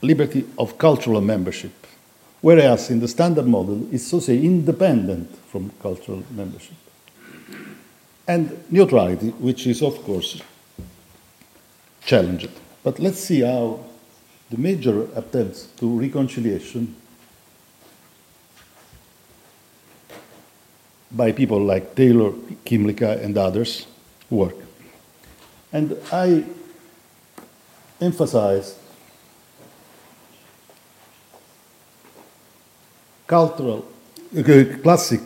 liberty 0.03 0.45
of 0.59 0.77
cultural 0.77 1.21
membership, 1.21 1.71
whereas 2.41 2.91
in 2.91 2.99
the 2.99 3.07
standard 3.07 3.47
model 3.47 3.87
it's 3.93 4.09
so 4.09 4.19
say 4.19 4.43
independent 4.43 5.31
from 5.53 5.71
cultural 5.81 6.25
membership. 6.33 6.75
And 8.27 8.59
neutrality, 8.73 9.29
which 9.31 9.69
is 9.69 9.83
of 9.83 10.03
course 10.03 10.43
challenged. 12.05 12.51
But 12.83 12.99
let's 12.99 13.21
see 13.21 13.43
how 13.43 13.79
the 14.51 14.59
major 14.59 15.07
attempts 15.15 15.67
to 15.79 16.01
reconciliation 16.01 16.97
by 21.17 21.33
people 21.33 21.61
like 21.61 21.95
Taylor, 21.95 22.33
Kymlicka, 22.65 23.23
and 23.23 23.37
others 23.39 23.87
work. 24.31 24.57
And 25.73 25.97
I 26.13 26.45
emphasize 28.01 28.79
cultural, 33.27 33.87
classic 34.83 35.21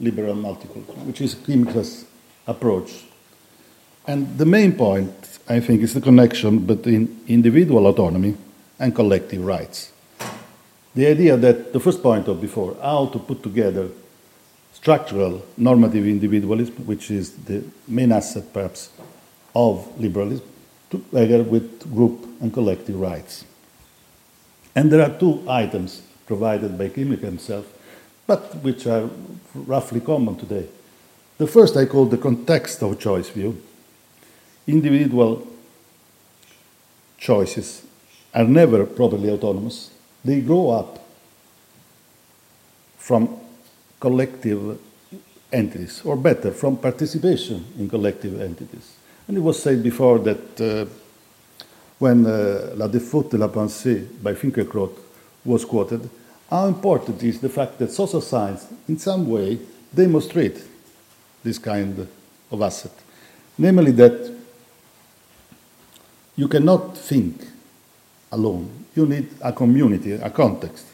liberal 0.00 0.34
multiculturalism, 0.34 1.06
which 1.06 1.20
is 1.20 1.34
Kymlicka's 1.34 2.04
approach. 2.46 3.04
And 4.06 4.38
the 4.38 4.46
main 4.46 4.72
point, 4.72 5.12
I 5.48 5.60
think, 5.60 5.82
is 5.82 5.94
the 5.94 6.00
connection 6.00 6.58
between 6.66 7.20
individual 7.28 7.86
autonomy 7.86 8.34
and 8.78 8.94
collective 8.94 9.44
rights. 9.44 9.92
The 10.94 11.06
idea 11.06 11.36
that 11.36 11.72
the 11.72 11.80
first 11.80 12.02
point 12.02 12.26
of 12.26 12.40
before, 12.40 12.76
how 12.82 13.06
to 13.06 13.18
put 13.18 13.42
together 13.42 13.88
structural 14.72 15.44
normative 15.56 16.06
individualism, 16.06 16.74
which 16.86 17.10
is 17.10 17.32
the 17.44 17.62
main 17.88 18.12
asset 18.12 18.52
perhaps 18.52 18.90
of 19.54 19.86
liberalism, 20.00 20.46
together 20.90 21.42
with 21.42 21.92
group 21.92 22.26
and 22.40 22.52
collective 22.52 22.98
rights. 22.98 23.44
And 24.74 24.90
there 24.90 25.02
are 25.02 25.18
two 25.18 25.42
items 25.48 26.02
provided 26.26 26.78
by 26.78 26.88
Kymlicka 26.88 27.22
himself, 27.24 27.66
but 28.26 28.54
which 28.62 28.86
are 28.86 29.10
roughly 29.54 30.00
common 30.00 30.36
today. 30.36 30.66
The 31.38 31.46
first 31.46 31.76
I 31.76 31.86
call 31.86 32.06
the 32.06 32.18
context 32.18 32.82
of 32.82 32.98
choice 33.00 33.28
view. 33.28 33.60
Individual 34.66 35.46
choices 37.18 37.82
are 38.34 38.44
never 38.44 38.86
properly 38.86 39.30
autonomous. 39.30 39.90
They 40.24 40.40
grow 40.40 40.70
up 40.70 41.04
from 42.98 43.39
collective 44.00 44.78
entities, 45.52 46.02
or 46.04 46.16
better, 46.16 46.50
from 46.50 46.76
participation 46.76 47.64
in 47.78 47.88
collective 47.88 48.40
entities. 48.40 48.96
And 49.28 49.36
it 49.36 49.40
was 49.40 49.62
said 49.62 49.82
before 49.82 50.18
that 50.20 50.60
uh, 50.60 50.86
when 51.98 52.26
uh, 52.26 52.72
La 52.76 52.88
Défaite 52.88 53.30
de 53.30 53.38
la 53.38 53.48
Pensée 53.48 54.08
by 54.22 54.32
Finkielkraut 54.32 54.96
was 55.44 55.64
quoted, 55.64 56.08
how 56.48 56.66
important 56.66 57.22
is 57.22 57.40
the 57.40 57.48
fact 57.48 57.78
that 57.78 57.92
social 57.92 58.20
science, 58.20 58.66
in 58.88 58.98
some 58.98 59.28
way, 59.28 59.58
demonstrate 59.94 60.60
this 61.44 61.58
kind 61.58 62.08
of 62.50 62.62
asset. 62.62 62.92
Namely, 63.58 63.92
that 63.92 64.34
you 66.36 66.48
cannot 66.48 66.96
think 66.96 67.46
alone. 68.32 68.68
You 68.96 69.06
need 69.06 69.28
a 69.42 69.52
community, 69.52 70.12
a 70.12 70.30
context. 70.30 70.86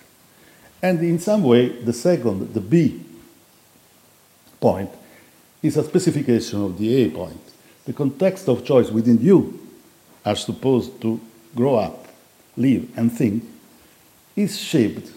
And 0.82 1.00
in 1.00 1.18
some 1.18 1.42
way, 1.42 1.68
the 1.68 1.92
second, 1.92 2.52
the 2.54 2.60
B 2.60 3.00
point, 4.60 4.90
is 5.62 5.76
a 5.76 5.84
specification 5.84 6.62
of 6.62 6.78
the 6.78 7.04
A 7.04 7.10
point. 7.10 7.40
The 7.84 7.92
context 7.92 8.48
of 8.48 8.64
choice 8.64 8.90
within 8.90 9.20
you 9.20 9.66
are 10.24 10.36
supposed 10.36 11.00
to 11.02 11.20
grow 11.54 11.76
up, 11.76 12.08
live, 12.56 12.88
and 12.96 13.12
think 13.12 13.44
is 14.34 14.58
shaped 14.58 15.12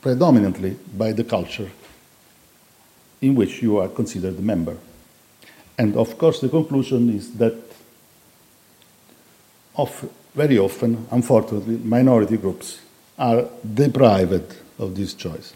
predominantly 0.00 0.76
by 0.96 1.12
the 1.12 1.24
culture 1.24 1.70
in 3.20 3.34
which 3.34 3.62
you 3.62 3.78
are 3.78 3.88
considered 3.88 4.38
a 4.38 4.42
member. 4.42 4.76
And 5.78 5.96
of 5.96 6.18
course, 6.18 6.40
the 6.40 6.48
conclusion 6.48 7.10
is 7.10 7.32
that 7.36 7.54
of, 9.76 10.08
very 10.34 10.58
often, 10.58 11.06
unfortunately, 11.10 11.78
minority 11.78 12.36
groups 12.36 12.80
are 13.18 13.48
deprived 13.74 14.56
of 14.78 14.94
this 14.94 15.14
choice. 15.14 15.54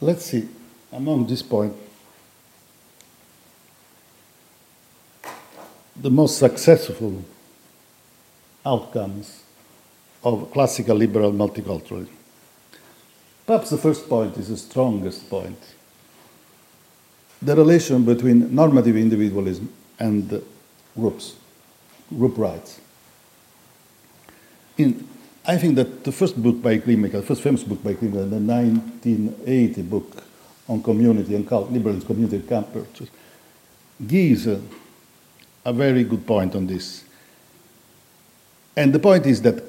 Let's 0.00 0.26
see, 0.26 0.48
among 0.92 1.26
this 1.26 1.42
point, 1.42 1.74
the 5.96 6.10
most 6.10 6.38
successful 6.38 7.24
outcomes 8.64 9.42
of 10.22 10.50
classical 10.52 10.96
liberal 10.96 11.32
multiculturalism. 11.32 12.08
Perhaps 13.46 13.70
the 13.70 13.78
first 13.78 14.08
point 14.08 14.36
is 14.36 14.48
the 14.48 14.56
strongest 14.56 15.30
point. 15.30 15.58
The 17.40 17.54
relation 17.54 18.04
between 18.04 18.54
normative 18.54 18.96
individualism 18.96 19.72
and 19.98 20.42
groups, 20.94 21.36
group 22.10 22.36
rights. 22.36 22.80
In, 24.78 25.06
I 25.46 25.56
think 25.58 25.76
that 25.76 26.04
the 26.04 26.12
first 26.12 26.40
book 26.42 26.60
by 26.60 26.78
Kymlicka, 26.78 27.12
the 27.12 27.22
first 27.22 27.42
famous 27.42 27.62
book 27.62 27.82
by 27.82 27.94
Kymlicka, 27.94 28.28
the 28.28 28.40
1980 28.40 29.82
book 29.82 30.24
on 30.68 30.82
community 30.82 31.34
and 31.34 31.48
cult, 31.48 31.70
liberalism, 31.70 32.06
community 32.06 32.36
and 32.36 32.48
culture, 32.48 33.06
gives 34.06 34.46
a, 34.46 34.60
a 35.64 35.72
very 35.72 36.04
good 36.04 36.26
point 36.26 36.54
on 36.54 36.66
this. 36.66 37.04
And 38.76 38.92
the 38.92 38.98
point 38.98 39.24
is 39.26 39.40
that 39.42 39.62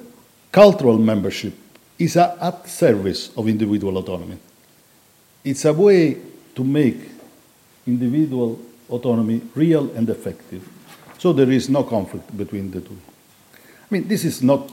cultural 0.52 0.98
membership 0.98 1.54
is 1.98 2.16
a, 2.16 2.36
at 2.40 2.68
service 2.68 3.30
of 3.36 3.48
individual 3.48 3.96
autonomy. 3.96 4.38
It's 5.44 5.64
a 5.64 5.72
way 5.72 6.16
to 6.54 6.64
make 6.64 6.96
individual 7.86 8.60
autonomy 8.90 9.40
real 9.54 9.90
and 9.92 10.08
effective. 10.10 10.68
So 11.18 11.32
there 11.32 11.50
is 11.50 11.68
no 11.68 11.84
conflict 11.84 12.36
between 12.36 12.70
the 12.70 12.80
two. 12.80 12.98
I 13.54 13.86
mean, 13.94 14.08
this 14.08 14.24
is 14.24 14.42
not 14.42 14.70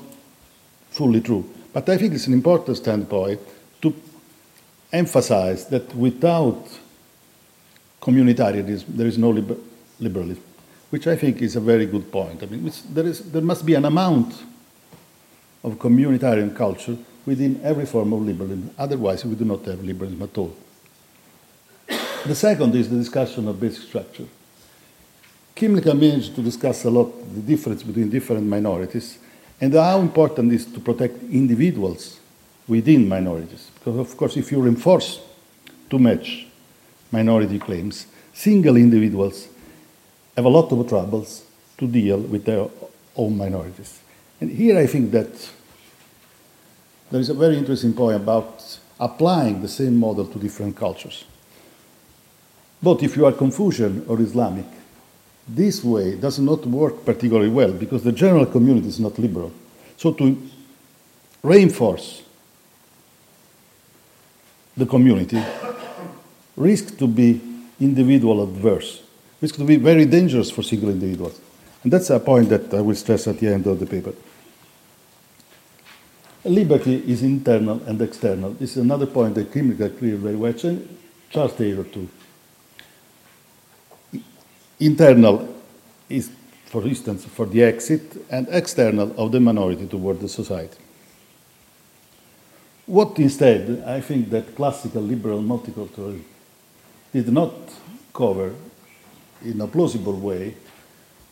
fully 0.95 1.19
true, 1.19 1.43
but 1.73 1.89
I 1.89 1.97
think 1.97 2.13
it's 2.13 2.27
an 2.27 2.33
important 2.33 2.77
standpoint 2.77 3.39
to 3.81 3.93
emphasize 4.93 5.67
that 5.67 5.93
without 5.93 6.65
communitarianism, 8.01 8.85
there 8.87 9.07
is 9.07 9.17
no 9.17 9.29
liber- 9.29 9.57
liberalism, 9.99 10.43
which 10.89 11.05
I 11.05 11.17
think 11.17 11.41
is 11.41 11.57
a 11.57 11.59
very 11.59 11.85
good 11.85 12.09
point. 12.11 12.41
I 12.41 12.45
mean, 12.45 12.71
there, 12.93 13.05
is, 13.05 13.29
there 13.29 13.41
must 13.41 13.65
be 13.65 13.73
an 13.73 13.83
amount 13.83 14.33
of 15.65 15.73
communitarian 15.73 16.55
culture 16.55 16.97
within 17.25 17.59
every 17.61 17.85
form 17.85 18.13
of 18.13 18.21
liberalism. 18.21 18.69
Otherwise, 18.77 19.25
we 19.25 19.35
do 19.35 19.43
not 19.43 19.65
have 19.65 19.83
liberalism 19.83 20.21
at 20.21 20.37
all. 20.37 20.55
The 22.25 22.35
second 22.35 22.73
is 22.75 22.89
the 22.89 22.97
discussion 22.97 23.47
of 23.49 23.59
basic 23.59 23.83
structure. 23.83 24.25
Kymlicka 25.55 25.93
managed 25.93 26.35
to 26.35 26.41
discuss 26.41 26.85
a 26.85 26.89
lot 26.89 27.11
the 27.35 27.41
difference 27.41 27.83
between 27.83 28.09
different 28.09 28.47
minorities 28.47 29.19
and 29.61 29.73
how 29.73 29.99
important 29.99 30.51
it 30.51 30.55
is 30.55 30.65
to 30.65 30.79
protect 30.79 31.21
individuals 31.23 32.19
within 32.67 33.07
minorities. 33.07 33.71
Because, 33.75 33.97
of 33.97 34.17
course, 34.17 34.37
if 34.37 34.51
you 34.51 34.61
reinforce 34.61 35.21
too 35.89 35.99
much 35.99 36.47
minority 37.11 37.59
claims, 37.59 38.07
single 38.33 38.75
individuals 38.75 39.47
have 40.35 40.45
a 40.45 40.49
lot 40.49 40.71
of 40.71 40.87
troubles 40.89 41.45
to 41.77 41.87
deal 41.87 42.19
with 42.19 42.45
their 42.45 42.67
own 43.15 43.37
minorities. 43.37 43.99
And 44.41 44.51
here 44.51 44.77
I 44.77 44.87
think 44.87 45.11
that 45.11 45.49
there 47.11 47.21
is 47.21 47.29
a 47.29 47.33
very 47.33 47.57
interesting 47.57 47.93
point 47.93 48.17
about 48.17 48.79
applying 48.99 49.61
the 49.61 49.67
same 49.67 49.97
model 49.97 50.25
to 50.25 50.39
different 50.39 50.75
cultures. 50.75 51.25
But 52.81 53.03
if 53.03 53.15
you 53.15 53.25
are 53.25 53.31
Confucian 53.31 54.05
or 54.07 54.19
Islamic, 54.19 54.65
this 55.47 55.83
way 55.83 56.15
does 56.15 56.39
not 56.39 56.65
work 56.65 57.05
particularly 57.05 57.49
well 57.49 57.71
because 57.71 58.03
the 58.03 58.11
general 58.11 58.45
community 58.45 58.87
is 58.87 58.99
not 58.99 59.17
liberal. 59.19 59.51
So 59.97 60.11
to 60.13 60.41
reinforce 61.43 62.23
the 64.75 64.85
community 64.85 65.41
risks 66.57 66.91
to 66.93 67.07
be 67.07 67.41
individual 67.79 68.43
adverse, 68.43 69.03
risks 69.41 69.57
to 69.57 69.65
be 69.65 69.75
very 69.75 70.05
dangerous 70.05 70.49
for 70.49 70.63
single 70.63 70.89
individuals. 70.89 71.39
And 71.83 71.93
that's 71.93 72.09
a 72.09 72.19
point 72.19 72.49
that 72.49 72.73
I 72.73 72.81
will 72.81 72.95
stress 72.95 73.27
at 73.27 73.39
the 73.39 73.47
end 73.47 73.67
of 73.67 73.79
the 73.79 73.85
paper. 73.85 74.13
Liberty 76.43 76.95
is 77.11 77.23
internal 77.23 77.81
and 77.85 78.01
external. 78.01 78.51
This 78.51 78.71
is 78.71 78.77
another 78.77 79.07
point 79.07 79.35
that 79.35 79.51
Kymlicka 79.51 79.97
cleared 79.97 80.19
very 80.19 80.35
well, 80.35 80.53
Charles 81.29 81.53
Taylor 81.55 81.83
too. 81.83 82.09
Internal 84.79 85.55
is, 86.09 86.29
for 86.65 86.85
instance, 86.85 87.25
for 87.25 87.45
the 87.45 87.63
exit, 87.63 88.17
and 88.29 88.47
external 88.49 89.13
of 89.17 89.31
the 89.31 89.39
minority 89.39 89.87
toward 89.87 90.19
the 90.19 90.27
society. 90.27 90.77
What 92.85 93.17
instead, 93.17 93.83
I 93.85 94.01
think 94.01 94.29
that 94.29 94.55
classical 94.55 95.01
liberal 95.01 95.41
multiculturalism 95.41 96.23
did 97.11 97.31
not 97.31 97.53
cover 98.13 98.53
in 99.43 99.61
a 99.61 99.67
plausible 99.67 100.19
way 100.19 100.55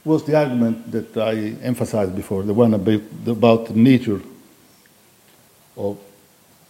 was 0.05 0.23
the 0.25 0.35
argument 0.35 0.91
that 0.91 1.15
I 1.17 1.35
emphasized 1.61 2.15
before, 2.15 2.43
the 2.43 2.53
one 2.53 2.73
about, 2.73 3.01
about 3.25 3.75
nature 3.75 4.21
of 5.77 5.97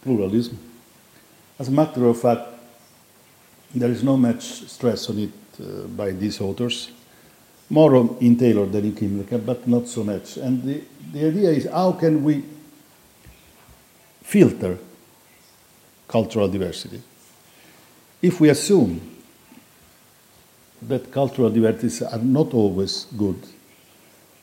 pluralism. 0.02 0.58
As 1.58 1.68
a 1.68 1.70
matter 1.70 2.06
of 2.06 2.20
fact, 2.20 2.48
there 3.74 3.90
is 3.90 4.02
no 4.02 4.16
much 4.16 4.42
stress 4.42 5.08
on 5.10 5.18
it 5.18 5.30
Uh, 5.60 5.86
by 5.86 6.10
these 6.10 6.40
authors, 6.40 6.90
more 7.70 8.16
in 8.20 8.36
Taylor 8.36 8.66
than 8.66 8.86
in 8.86 8.92
Kymlicka, 8.92 9.38
but 9.44 9.66
not 9.68 9.86
so 9.86 10.02
much. 10.02 10.36
And 10.36 10.62
the, 10.64 10.82
the 11.12 11.28
idea 11.28 11.50
is 11.50 11.68
how 11.70 11.92
can 11.92 12.24
we 12.24 12.42
filter 14.22 14.78
cultural 16.08 16.48
diversity? 16.48 17.00
If 18.20 18.40
we 18.40 18.48
assume 18.48 19.00
that 20.82 21.12
cultural 21.12 21.50
diversities 21.50 22.02
are 22.02 22.18
not 22.18 22.52
always 22.52 23.04
good, 23.16 23.40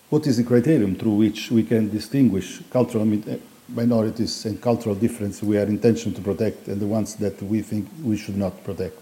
what 0.10 0.26
is 0.28 0.38
the 0.38 0.44
criterion 0.44 0.96
through 0.96 1.16
which 1.16 1.52
we 1.52 1.64
can 1.64 1.90
distinguish 1.90 2.62
cultural 2.70 3.12
eh, 3.14 3.38
minorities 3.68 4.46
and 4.46 4.62
cultural 4.62 4.96
difference 4.96 5.42
we 5.44 5.58
are 5.58 5.64
intention 5.64 6.14
to 6.14 6.22
protect 6.22 6.68
and 6.68 6.82
the 6.82 6.88
ones 6.88 7.16
that 7.16 7.42
we 7.44 7.62
think 7.62 7.88
we 8.02 8.18
should 8.18 8.38
not 8.38 8.64
protect. 8.64 9.00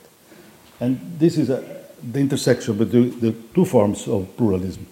And 0.79 0.99
this 1.19 1.37
is 1.37 1.49
a, 1.49 1.88
the 2.01 2.19
intersection 2.19 2.77
between 2.77 3.19
the 3.19 3.33
two 3.53 3.65
forms 3.65 4.07
of 4.07 4.35
pluralism 4.37 4.85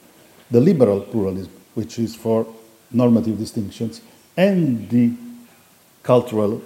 the 0.49 0.61
liberal 0.61 1.01
pluralism, 1.01 1.51
which 1.73 1.99
is 1.99 2.15
for 2.15 2.47
normative 2.89 3.37
distinctions, 3.37 3.99
and 4.37 4.89
the 4.89 5.11
cultural 6.03 6.61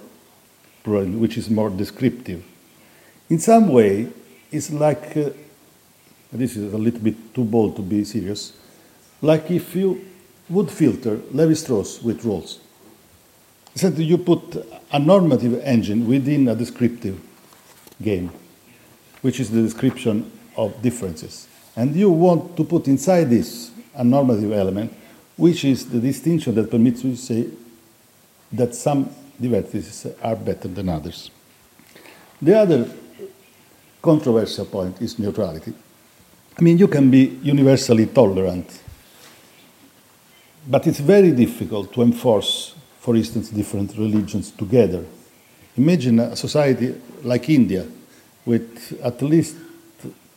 pluralism, 0.84 1.18
which 1.18 1.36
is 1.36 1.50
more 1.50 1.68
descriptive. 1.68 2.44
In 3.28 3.40
some 3.40 3.70
way, 3.70 4.06
it's 4.52 4.70
like 4.70 5.16
uh, 5.16 5.30
this 6.32 6.54
is 6.56 6.72
a 6.72 6.78
little 6.78 7.00
bit 7.00 7.34
too 7.34 7.42
bold 7.44 7.74
to 7.74 7.82
be 7.82 8.04
serious 8.04 8.52
like 9.22 9.50
if 9.50 9.76
you 9.76 10.04
would 10.50 10.70
filter 10.70 11.20
Levi 11.30 11.54
Strauss 11.54 12.02
with 12.02 12.22
Rawls 12.24 12.58
is 13.74 13.82
that 13.82 13.96
you 13.96 14.18
put 14.18 14.56
a 14.90 14.98
normative 14.98 15.62
engine 15.62 16.06
within 16.06 16.48
a 16.48 16.54
descriptive 16.54 17.18
game, 18.02 18.30
which 19.22 19.40
is 19.40 19.50
the 19.50 19.62
description 19.62 20.30
of 20.56 20.80
differences. 20.82 21.48
And 21.74 21.96
you 21.96 22.10
want 22.10 22.56
to 22.56 22.64
put 22.64 22.86
inside 22.88 23.24
this 23.24 23.70
a 23.94 24.04
normative 24.04 24.52
element, 24.52 24.92
which 25.36 25.64
is 25.64 25.88
the 25.88 26.00
distinction 26.00 26.54
that 26.56 26.70
permits 26.70 27.02
you 27.02 27.12
to 27.12 27.16
say 27.16 27.48
that 28.52 28.74
some 28.74 29.08
divertices 29.40 30.14
are 30.22 30.36
better 30.36 30.68
than 30.68 30.88
others. 30.88 31.30
The 32.40 32.58
other 32.58 32.90
controversial 34.02 34.66
point 34.66 35.00
is 35.00 35.18
neutrality. 35.18 35.72
I 36.58 36.62
mean, 36.62 36.76
you 36.76 36.88
can 36.88 37.10
be 37.10 37.38
universally 37.42 38.06
tolerant, 38.06 38.82
but 40.68 40.86
it's 40.86 41.00
very 41.00 41.30
difficult 41.32 41.92
to 41.94 42.02
enforce, 42.02 42.74
for 43.00 43.16
instance, 43.16 43.48
different 43.48 43.96
religions 43.96 44.50
together. 44.50 45.04
Imagine 45.76 46.20
a 46.20 46.36
society 46.36 46.94
like 47.22 47.48
India 47.48 47.86
with 48.44 49.00
at 49.02 49.22
least 49.22 49.56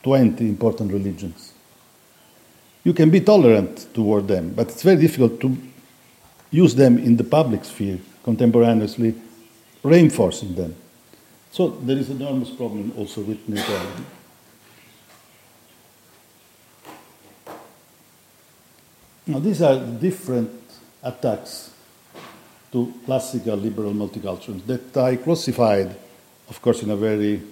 20 0.02 0.48
important 0.48 0.92
religions. 0.92 1.52
You 2.84 2.92
can 2.92 3.10
be 3.10 3.20
tolerant 3.20 3.92
toward 3.92 4.28
them, 4.28 4.52
but 4.54 4.68
it's 4.68 4.82
very 4.82 5.00
difficult 5.00 5.40
to 5.40 5.56
use 6.50 6.74
them 6.74 6.98
in 6.98 7.16
the 7.16 7.24
public 7.24 7.64
sphere 7.64 7.98
contemporaneously, 8.22 9.14
reinforcing 9.82 10.54
them. 10.54 10.74
So 11.50 11.68
there 11.68 11.96
is 11.96 12.10
enormous 12.10 12.50
problem 12.50 12.92
also 12.96 13.22
with 13.22 13.48
neutrality. 13.48 14.04
Now, 19.26 19.40
these 19.40 19.60
are 19.62 19.80
different 19.80 20.52
attacks 21.02 21.72
to 22.70 22.94
classical 23.04 23.56
liberal 23.56 23.92
multiculturalism 23.92 24.64
that 24.66 24.96
I 24.96 25.16
classified, 25.16 25.96
of 26.48 26.62
course, 26.62 26.84
in 26.84 26.90
a 26.90 26.96
very 26.96 27.42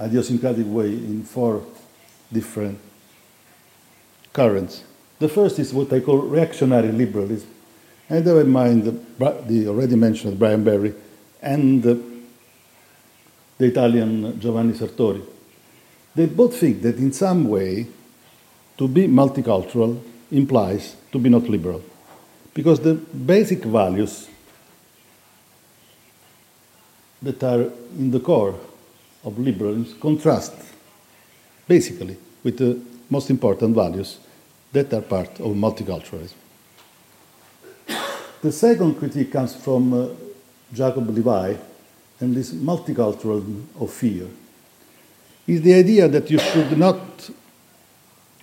idiosyncratic 0.00 0.66
way 0.66 0.88
in 0.88 1.24
four 1.24 1.64
different 2.32 2.78
currents. 4.32 4.84
The 5.18 5.28
first 5.28 5.58
is 5.58 5.74
what 5.74 5.92
I 5.92 6.00
call 6.00 6.18
reactionary 6.18 6.92
liberalism. 6.92 7.48
And 8.08 8.26
in 8.26 8.50
mind 8.50 8.84
the, 8.84 8.92
the 9.46 9.68
already 9.68 9.96
mentioned 9.96 10.38
Brian 10.38 10.64
Barry 10.64 10.94
and 11.42 11.82
the, 11.82 12.00
the 13.58 13.66
Italian 13.66 14.40
Giovanni 14.40 14.72
Sartori. 14.72 15.22
They 16.14 16.26
both 16.26 16.56
think 16.56 16.82
that 16.82 16.96
in 16.96 17.12
some 17.12 17.48
way, 17.48 17.86
to 18.78 18.86
be 18.86 19.08
multicultural 19.08 20.00
implies 20.30 20.96
to 21.12 21.18
be 21.18 21.28
not 21.28 21.48
liberal. 21.48 21.82
Because 22.54 22.80
the 22.80 22.94
basic 22.94 23.64
values 23.64 24.28
that 27.20 27.42
are 27.42 27.62
in 27.98 28.10
the 28.10 28.20
core 28.20 28.54
of 29.24 29.38
liberalism 29.38 29.98
contrast 30.00 30.52
basically 31.66 32.16
with 32.42 32.56
the 32.58 32.80
most 33.10 33.30
important 33.30 33.74
values 33.74 34.18
that 34.72 34.92
are 34.92 35.02
part 35.02 35.40
of 35.40 35.54
multiculturalism. 35.54 36.34
The 38.40 38.52
second 38.52 38.94
critique 38.94 39.32
comes 39.32 39.56
from 39.56 39.92
uh, 39.92 40.08
Jacob 40.72 41.08
Levy 41.08 41.58
and 42.20 42.34
this 42.34 42.52
multiculturalism 42.52 43.64
of 43.80 43.90
fear. 43.92 44.26
Is 45.46 45.62
the 45.62 45.74
idea 45.74 46.08
that 46.08 46.30
you 46.30 46.38
should 46.38 46.78
not 46.78 47.30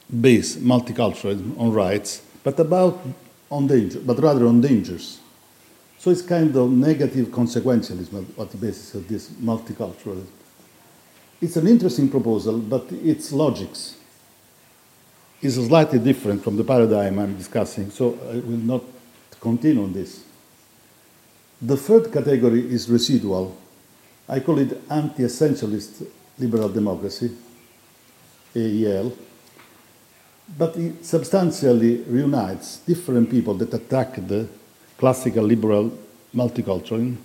base 0.10 0.58
multiculturalism 0.58 1.60
on 1.60 1.72
rights, 1.72 2.22
but 2.44 2.60
about 2.60 3.00
on 3.50 3.68
danger, 3.68 4.00
but 4.00 4.20
rather 4.20 4.48
on 4.48 4.62
dangers. 4.62 5.20
So 6.00 6.12
it's 6.12 6.22
kind 6.22 6.56
of 6.56 6.72
negative 6.72 7.28
consequentialism 7.28 8.40
at 8.40 8.52
the 8.52 8.58
basis 8.58 8.96
of 8.96 9.08
this 9.08 9.30
multiculturalism. 9.30 10.28
It's 11.42 11.58
an 11.58 11.68
interesting 11.68 12.10
proposal, 12.10 12.58
but 12.60 12.92
its 12.92 13.32
logics 13.32 13.96
is 15.42 15.56
slightly 15.56 16.00
different 16.00 16.44
from 16.44 16.56
the 16.56 16.64
paradigm 16.64 17.20
I'm 17.20 17.38
discussing, 17.38 17.92
so 17.92 18.18
I 18.30 18.36
will 18.36 18.64
not 18.74 18.84
continue 19.40 19.84
on 19.84 19.94
this. 19.94 20.24
The 21.62 21.78
third 21.78 22.12
category 22.12 22.62
is 22.72 22.90
residual. 22.90 23.56
I 24.28 24.40
call 24.40 24.60
it 24.60 24.82
anti 24.90 25.24
essentialist 25.24 26.06
liberal 26.40 26.70
democracy, 26.70 27.32
AEL, 28.56 29.14
but 30.58 30.76
it 30.78 31.06
substantially 31.06 31.98
reunites 32.04 32.78
different 32.78 33.30
people 33.30 33.54
that 33.56 33.74
attack 33.74 34.16
the 34.28 34.48
classical 34.98 35.44
liberal 35.44 35.92
multiculturalism 36.34 37.18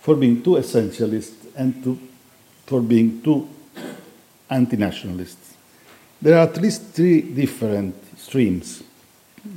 for 0.00 0.16
being 0.16 0.42
too 0.42 0.56
essentialist 0.56 1.32
and 1.56 1.82
to, 1.84 1.98
for 2.72 2.80
being 2.80 3.20
too 3.20 3.46
anti 4.48 4.78
nationalist. 4.78 5.36
There 6.22 6.38
are 6.38 6.44
at 6.48 6.56
least 6.56 6.80
three 6.96 7.20
different 7.20 7.94
streams 8.18 8.82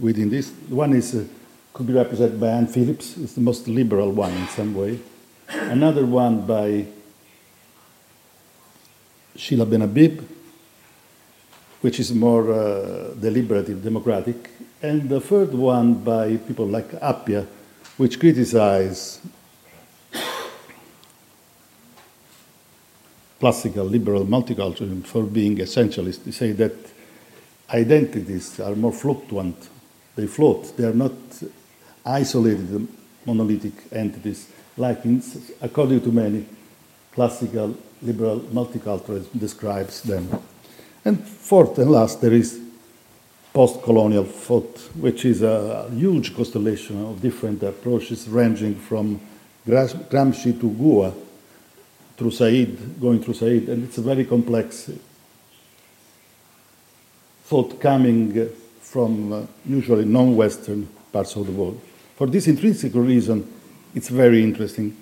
within 0.02 0.30
this. 0.30 0.52
One 0.68 0.92
is 0.92 1.16
uh, 1.16 1.24
could 1.72 1.88
be 1.88 1.94
represented 1.94 2.42
by 2.42 2.50
Anne 2.50 2.68
Phillips, 2.68 3.16
it's 3.16 3.34
the 3.34 3.42
most 3.42 3.70
liberal 3.70 4.12
one 4.12 4.34
in 4.34 4.48
some 4.50 4.74
way. 4.76 5.00
Another 5.48 6.06
one 6.06 6.46
by 6.46 6.88
Seyla 9.38 9.66
Benhabib, 9.66 10.22
which 11.80 12.02
is 12.02 12.14
more 12.14 12.52
uh, 12.52 13.14
deliberative, 13.14 13.82
democratic. 13.82 14.50
And 14.82 15.08
the 15.08 15.22
third 15.22 15.54
one 15.54 15.94
by 16.04 16.36
people 16.36 16.68
like 16.68 16.92
Appiah, 17.00 17.48
which 17.96 18.20
criticize 18.20 19.22
classical 23.46 23.86
liberal 23.86 24.26
multiculturalism 24.26 25.06
for 25.06 25.22
being 25.22 25.56
essentialist. 25.58 26.24
They 26.24 26.32
say 26.32 26.52
that 26.54 26.74
identities 27.70 28.60
are 28.60 28.76
more 28.76 28.92
fluctuant, 28.92 29.70
they 30.16 30.26
float, 30.26 30.76
they 30.76 30.86
are 30.86 30.96
not 30.96 31.14
isolated 32.04 32.88
monolithic 33.24 33.74
entities, 33.92 34.48
like 34.78 35.06
in, 35.06 35.22
according 35.62 36.02
to 36.02 36.12
many 36.12 36.44
classical 37.12 37.78
liberal 38.02 38.40
multiculturalism 38.40 39.40
describes 39.40 40.02
them. 40.02 40.28
And 41.06 41.24
fourth 41.24 41.78
and 41.78 41.92
last, 41.92 42.22
there 42.22 42.34
is 42.34 42.60
post 43.54 43.84
colonial 43.84 44.26
thought, 44.26 44.76
which 44.96 45.24
is 45.24 45.44
a 45.44 45.88
huge 45.94 46.36
constellation 46.36 47.06
of 47.06 47.22
different 47.22 47.62
approaches 47.62 48.28
ranging 48.28 48.74
from 48.74 49.22
Gramsci 49.68 50.60
to 50.60 50.68
Guha 50.68 51.25
through 52.18 52.32
Said, 52.32 53.00
going 53.00 53.22
through 53.22 53.34
Said, 53.34 53.64
and 53.70 53.84
it's 53.84 53.98
a 53.98 54.02
very 54.02 54.26
complex 54.26 54.90
thought 57.44 57.80
coming 57.80 58.50
from 58.82 59.34
uh, 59.34 59.42
usually 59.66 60.06
non 60.06 60.36
Western 60.36 60.88
parts 61.12 61.36
of 61.36 61.46
the 61.46 61.52
world. 61.52 61.80
For 62.16 62.28
this 62.28 62.48
intrinsic 62.48 62.94
reason, 62.96 63.52
it's 63.94 64.10
very 64.10 64.44
interesting. 64.44 64.96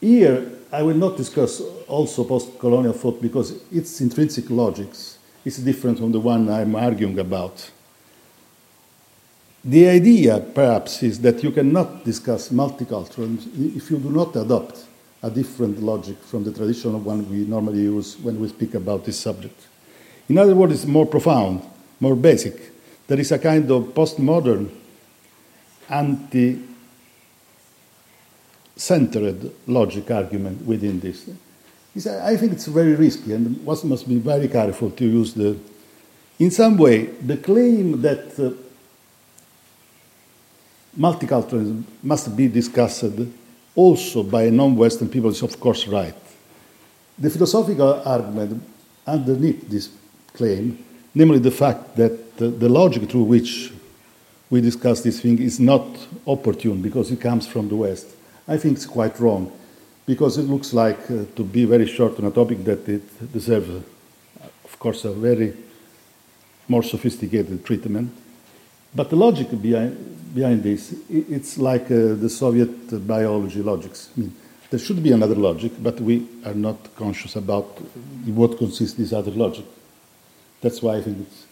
Here, 0.00 0.50
I 0.72 0.82
will 0.82 0.96
not 0.96 1.16
discuss 1.16 1.60
also 1.86 2.24
post 2.24 2.58
colonial 2.58 2.92
thought 2.92 3.22
because 3.22 3.62
its 3.72 4.00
intrinsic 4.00 4.50
logics 4.50 5.18
is 5.44 5.58
different 5.58 5.98
from 5.98 6.12
the 6.12 6.20
one 6.20 6.48
I'm 6.50 6.74
arguing 6.74 7.18
about. 7.18 7.70
The 9.64 9.88
idea, 9.88 10.38
perhaps, 10.40 11.02
is 11.02 11.20
that 11.20 11.42
you 11.42 11.50
cannot 11.50 12.04
discuss 12.04 12.50
multiculturalism 12.50 13.76
if 13.76 13.90
you 13.90 13.98
do 13.98 14.10
not 14.10 14.34
adopt 14.36 14.84
a 15.26 15.30
different 15.30 15.82
logic 15.82 16.16
from 16.22 16.44
the 16.44 16.52
traditional 16.52 17.00
one 17.00 17.28
we 17.28 17.38
normally 17.38 17.80
use 17.80 18.16
when 18.20 18.38
we 18.38 18.48
speak 18.48 18.74
about 18.74 19.04
this 19.04 19.18
subject. 19.18 19.66
In 20.28 20.38
other 20.38 20.54
words, 20.54 20.74
it's 20.74 20.86
more 20.86 21.06
profound, 21.06 21.62
more 21.98 22.14
basic. 22.14 22.54
There 23.08 23.18
is 23.18 23.32
a 23.32 23.38
kind 23.38 23.68
of 23.70 23.82
postmodern 23.94 24.70
anti 25.88 26.62
centered 28.76 29.52
logic 29.66 30.10
argument 30.10 30.64
within 30.64 31.00
this. 31.00 31.28
I 32.06 32.36
think 32.36 32.52
it's 32.52 32.66
very 32.66 32.94
risky 32.94 33.32
and 33.32 33.64
one 33.64 33.78
must 33.84 34.08
be 34.08 34.18
very 34.18 34.48
careful 34.48 34.90
to 34.90 35.04
use 35.04 35.34
the. 35.34 35.58
In 36.38 36.50
some 36.50 36.76
way, 36.76 37.06
the 37.06 37.38
claim 37.38 38.02
that 38.02 38.38
uh, 38.38 38.50
multiculturalism 40.96 41.82
must 42.02 42.36
be 42.36 42.46
discussed 42.46 43.04
also 43.76 44.22
by 44.22 44.50
non 44.50 44.74
Western 44.74 45.08
people 45.08 45.30
is, 45.30 45.42
of 45.42 45.60
course, 45.60 45.86
right. 45.86 46.14
The 47.18 47.30
philosophical 47.30 48.02
argument 48.04 48.62
underneath 49.06 49.68
this 49.68 49.90
claim, 50.32 50.84
namely 51.14 51.38
the 51.38 51.50
fact 51.50 51.96
that 51.96 52.36
the, 52.36 52.48
the 52.48 52.68
logic 52.68 53.08
through 53.08 53.24
which 53.24 53.72
we 54.50 54.60
discuss 54.60 55.02
this 55.02 55.20
thing 55.20 55.38
is 55.38 55.60
not 55.60 55.86
opportune 56.26 56.80
because 56.82 57.10
it 57.10 57.20
comes 57.20 57.46
from 57.46 57.68
the 57.68 57.76
West. 57.76 58.06
I 58.48 58.56
think 58.56 58.76
it's 58.76 58.86
quite 58.86 59.18
wrong 59.20 59.52
because 60.06 60.38
it 60.38 60.42
looks 60.42 60.72
like 60.72 60.98
uh, 61.10 61.24
to 61.34 61.44
be 61.44 61.64
very 61.64 61.86
short 61.86 62.18
on 62.18 62.26
a 62.26 62.30
topic 62.30 62.64
that 62.64 62.88
it 62.88 63.32
deserves, 63.32 63.68
uh, 63.70 63.80
of 64.64 64.78
course, 64.78 65.04
a 65.04 65.12
very 65.12 65.54
more 66.68 66.82
sophisticated 66.82 67.64
treatment. 67.64 68.12
But 68.96 69.10
the 69.10 69.16
logic 69.16 69.48
behind, 69.60 70.34
behind 70.34 70.62
this, 70.62 70.94
it's 71.10 71.58
like 71.58 71.84
uh, 71.84 72.14
the 72.14 72.30
Soviet 72.30 73.06
biology 73.06 73.62
logics. 73.62 74.08
I 74.16 74.20
mean, 74.20 74.34
there 74.70 74.80
should 74.80 75.02
be 75.02 75.12
another 75.12 75.34
logic, 75.34 75.72
but 75.82 76.00
we 76.00 76.26
are 76.46 76.54
not 76.54 76.96
conscious 76.96 77.36
about 77.36 77.66
what 78.24 78.56
consists 78.56 78.96
this 78.96 79.12
other 79.12 79.30
logic. 79.32 79.66
That's 80.62 80.80
why 80.80 80.96
I 80.96 81.02
think 81.02 81.18
it's. 81.20 81.44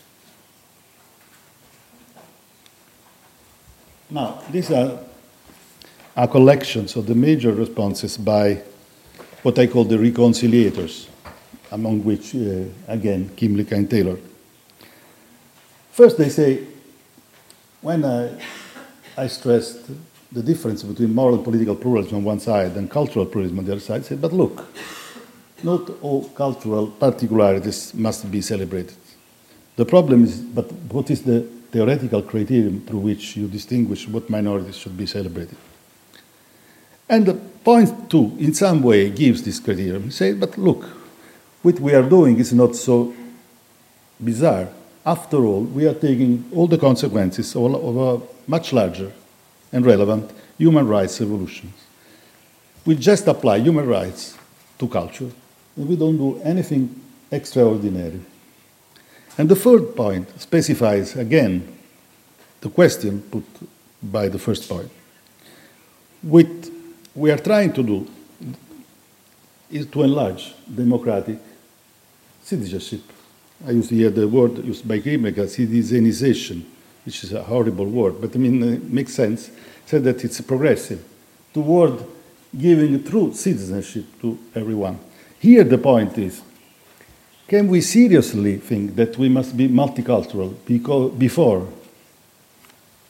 Now, 4.08 4.42
these 4.50 4.70
are, 4.70 4.98
are 6.16 6.28
collections 6.28 6.96
of 6.96 7.06
the 7.06 7.14
major 7.14 7.52
responses 7.52 8.16
by 8.16 8.62
what 9.42 9.58
I 9.58 9.66
call 9.66 9.84
the 9.84 9.96
reconciliators, 9.96 11.08
among 11.70 12.04
which, 12.04 12.34
uh, 12.34 12.64
again, 12.88 13.28
Kymlicka 13.36 13.72
and 13.72 13.90
Taylor. 13.90 14.16
First, 15.92 16.16
they 16.16 16.30
say, 16.30 16.73
when 17.84 18.02
I, 18.02 18.30
I 19.16 19.26
stressed 19.26 19.90
the 20.32 20.42
difference 20.42 20.82
between 20.82 21.14
moral 21.14 21.36
and 21.36 21.44
political 21.44 21.76
pluralism 21.76 22.16
on 22.16 22.24
one 22.24 22.40
side 22.40 22.72
and 22.76 22.90
cultural 22.90 23.26
pluralism 23.26 23.58
on 23.58 23.66
the 23.66 23.72
other 23.72 23.80
side, 23.80 24.00
I 24.00 24.04
said, 24.04 24.22
but 24.22 24.32
look, 24.32 24.66
not 25.62 25.90
all 26.02 26.24
cultural 26.30 26.86
particularities 26.88 27.92
must 27.94 28.30
be 28.30 28.40
celebrated. 28.40 28.96
The 29.76 29.84
problem 29.84 30.24
is, 30.24 30.40
but 30.40 30.72
what 30.72 31.10
is 31.10 31.22
the 31.22 31.42
theoretical 31.70 32.22
criterion 32.22 32.84
through 32.86 33.00
which 33.00 33.36
you 33.36 33.48
distinguish 33.48 34.08
what 34.08 34.30
minorities 34.30 34.76
should 34.76 34.96
be 34.96 35.06
celebrated? 35.06 35.56
And 37.06 37.38
point 37.62 38.10
two, 38.10 38.34
in 38.38 38.54
some 38.54 38.82
way, 38.82 39.10
gives 39.10 39.42
this 39.42 39.60
criterion. 39.60 40.10
Say, 40.10 40.32
but 40.32 40.56
look, 40.56 40.84
what 41.62 41.78
we 41.80 41.92
are 41.94 42.08
doing 42.08 42.38
is 42.38 42.52
not 42.54 42.76
so 42.76 43.14
bizarre. 44.22 44.68
After 45.06 45.44
all, 45.44 45.62
we 45.64 45.86
are 45.86 45.94
taking 45.94 46.50
all 46.54 46.66
the 46.66 46.78
consequences 46.78 47.54
of 47.54 47.96
a 47.96 48.20
much 48.46 48.72
larger 48.72 49.12
and 49.70 49.84
relevant 49.84 50.30
human 50.56 50.86
rights 50.86 51.20
revolutions. 51.20 51.74
We 52.86 52.94
just 52.96 53.26
apply 53.26 53.58
human 53.58 53.86
rights 53.86 54.38
to 54.78 54.88
culture, 54.88 55.30
and 55.76 55.88
we 55.88 55.96
don't 55.96 56.16
do 56.16 56.40
anything 56.42 57.00
extraordinary. 57.30 58.20
And 59.36 59.48
the 59.48 59.56
third 59.56 59.94
point 59.94 60.40
specifies 60.40 61.16
again 61.16 61.76
the 62.60 62.70
question 62.70 63.20
put 63.22 63.44
by 64.02 64.28
the 64.28 64.38
first 64.38 64.68
point. 64.68 64.90
What 66.22 66.46
we 67.14 67.30
are 67.30 67.38
trying 67.38 67.72
to 67.74 67.82
do 67.82 68.06
is 69.70 69.86
to 69.86 70.02
enlarge 70.02 70.54
democratic 70.74 71.38
citizenship 72.42 73.02
I 73.66 73.70
used 73.70 73.88
to 73.88 73.94
hear 73.94 74.10
the 74.10 74.28
word 74.28 74.64
used 74.64 74.86
by 74.86 74.98
Kymlicka, 75.00 75.46
citizenization, 75.46 76.62
which 77.04 77.24
is 77.24 77.32
a 77.32 77.42
horrible 77.42 77.86
word, 77.86 78.20
but 78.20 78.34
I 78.34 78.38
mean, 78.38 78.62
it 78.62 78.92
makes 78.92 79.14
sense. 79.14 79.50
Said 79.86 80.04
that 80.04 80.24
it's 80.24 80.40
progressive 80.40 81.04
toward 81.52 82.04
giving 82.56 83.02
true 83.04 83.32
citizenship 83.34 84.04
to 84.20 84.38
everyone. 84.54 84.98
Here, 85.38 85.64
the 85.64 85.78
point 85.78 86.16
is 86.18 86.42
can 87.46 87.68
we 87.68 87.82
seriously 87.82 88.56
think 88.56 88.96
that 88.96 89.18
we 89.18 89.28
must 89.28 89.54
be 89.54 89.68
multicultural 89.68 90.54
before 91.18 91.68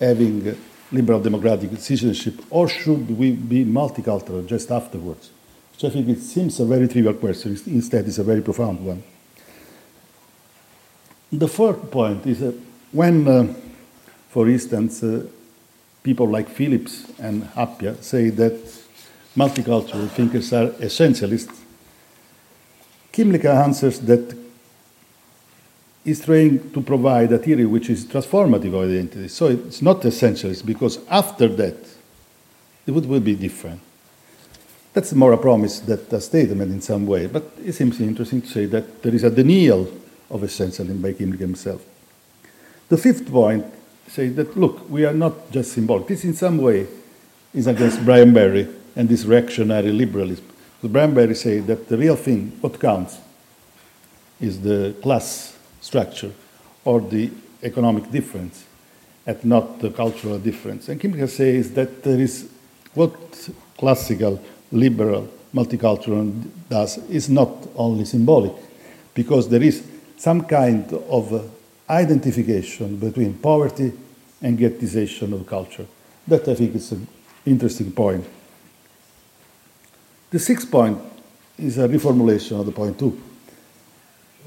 having 0.01 0.57
liberal 0.90 1.21
democratic 1.21 1.71
citizenship, 1.79 2.35
or 2.51 2.69
should 2.69 3.17
we 3.17 3.31
be 3.31 3.64
multicultural 3.64 4.45
just 4.47 4.71
afterwards? 4.73 5.31
So 5.77 5.88
I 5.88 5.90
think 5.93 6.09
it 6.09 6.21
seems 6.21 6.59
a 6.59 6.64
very 6.64 6.88
trivial 6.88 7.14
question, 7.14 7.57
instead, 7.67 8.07
it's 8.07 8.19
a 8.19 8.25
very 8.25 8.43
profound 8.43 8.85
one. 8.85 9.03
The 11.33 11.49
fourth 11.49 11.91
point 11.91 12.27
is 12.27 12.41
that 12.41 12.55
when, 12.93 13.27
uh, 13.27 13.55
for 14.29 14.49
instance, 14.49 15.03
uh, 15.03 15.27
people 16.03 16.29
like 16.29 16.49
Phillips 16.49 17.11
and 17.19 17.45
Appiah 17.55 18.01
say 18.03 18.31
that 18.31 18.53
multicultural 19.37 20.09
thinkers 20.11 20.53
are 20.53 20.69
essentialists, 20.81 21.61
Kymlicka 23.13 23.65
answers 23.65 24.01
that 24.01 24.37
he's 26.05 26.25
trying 26.25 26.71
to 26.73 26.81
provide 26.83 27.33
a 27.33 27.39
theory 27.39 27.65
which 27.65 27.89
is 27.89 28.05
transformative 28.05 28.75
of 28.75 28.91
identity. 28.91 29.29
So 29.29 29.47
it's 29.47 29.81
not 29.81 30.03
essentialist 30.03 30.67
because 30.67 30.99
after 31.09 31.49
that, 31.49 31.77
it 32.87 32.91
would, 32.91 33.07
will 33.07 33.21
be 33.21 33.35
different. 33.35 33.81
That's 34.93 35.13
more 35.13 35.33
a 35.33 35.39
promise 35.39 35.81
than 35.81 36.01
a 36.11 36.21
statement 36.21 36.71
in 36.71 36.81
some 36.81 37.07
way, 37.07 37.27
but 37.27 37.51
it 37.65 37.73
seems 37.73 38.01
interesting 38.01 38.43
to 38.43 38.49
say 38.49 38.67
that 38.67 39.03
there 39.03 39.15
is 39.15 39.25
a 39.25 39.31
denial 39.31 39.89
of 40.31 40.41
essentialism 40.43 41.01
by 41.01 41.13
Kymlicka 41.13 41.41
himself. 41.41 41.85
The 42.89 42.97
fifth 42.97 43.31
point 43.31 43.65
says 44.09 44.35
that, 44.37 44.57
look, 44.57 44.89
we 44.91 45.05
are 45.05 45.15
not 45.15 45.51
just 45.51 45.73
symbolic. 45.73 46.07
This, 46.07 46.25
in 46.25 46.35
some 46.35 46.59
way, 46.59 46.87
is 47.53 47.67
against 47.67 48.05
Brian 48.05 48.33
Barry 48.33 48.69
and 48.97 49.09
this 49.09 49.25
reactionary 49.25 49.91
liberalism. 49.91 50.45
So 50.83 50.89
Brian 50.89 51.15
Barry 51.15 51.35
says 51.35 51.67
that 51.67 51.89
the 51.89 51.97
real 51.97 52.17
thing, 52.17 52.53
what 52.61 52.79
counts, 52.79 53.19
is 54.41 54.61
the 54.61 54.95
class 55.03 55.57
structure 55.81 56.33
or 56.85 57.01
the 57.01 57.31
economic 57.63 58.11
difference, 58.11 58.67
and 59.27 59.43
not 59.45 59.81
the 59.81 59.91
cultural 59.91 60.39
difference. 60.39 60.89
And 60.89 61.01
Kymlicka 61.01 61.29
says 61.29 61.73
that 61.73 62.03
there 62.03 62.21
is 62.21 62.51
what 62.93 63.49
classical, 63.79 64.43
liberal, 64.71 65.29
multicultural 65.55 66.45
does 66.69 66.99
is 67.09 67.31
not 67.31 67.51
only 67.75 68.05
symbolic, 68.05 68.53
because 69.15 69.49
there 69.49 69.63
is 69.63 69.83
some 70.25 70.43
kind 70.45 70.91
of 71.11 71.53
identification 71.91 72.97
between 72.97 73.35
poverty 73.35 73.93
and 74.41 74.59
ghettization 74.59 75.35
of 75.35 75.47
culture. 75.47 75.87
That 76.27 76.49
I 76.49 76.55
think 76.55 76.75
is 76.75 76.93
an 76.93 77.07
interesting 77.45 77.93
point. 77.93 78.25
The 80.31 80.39
sixth 80.39 80.71
point 80.71 80.99
is 81.59 81.77
a 81.77 81.87
reformulation 81.87 82.59
of 82.59 82.65
the 82.65 82.73
point 82.73 82.99
two. 82.99 83.21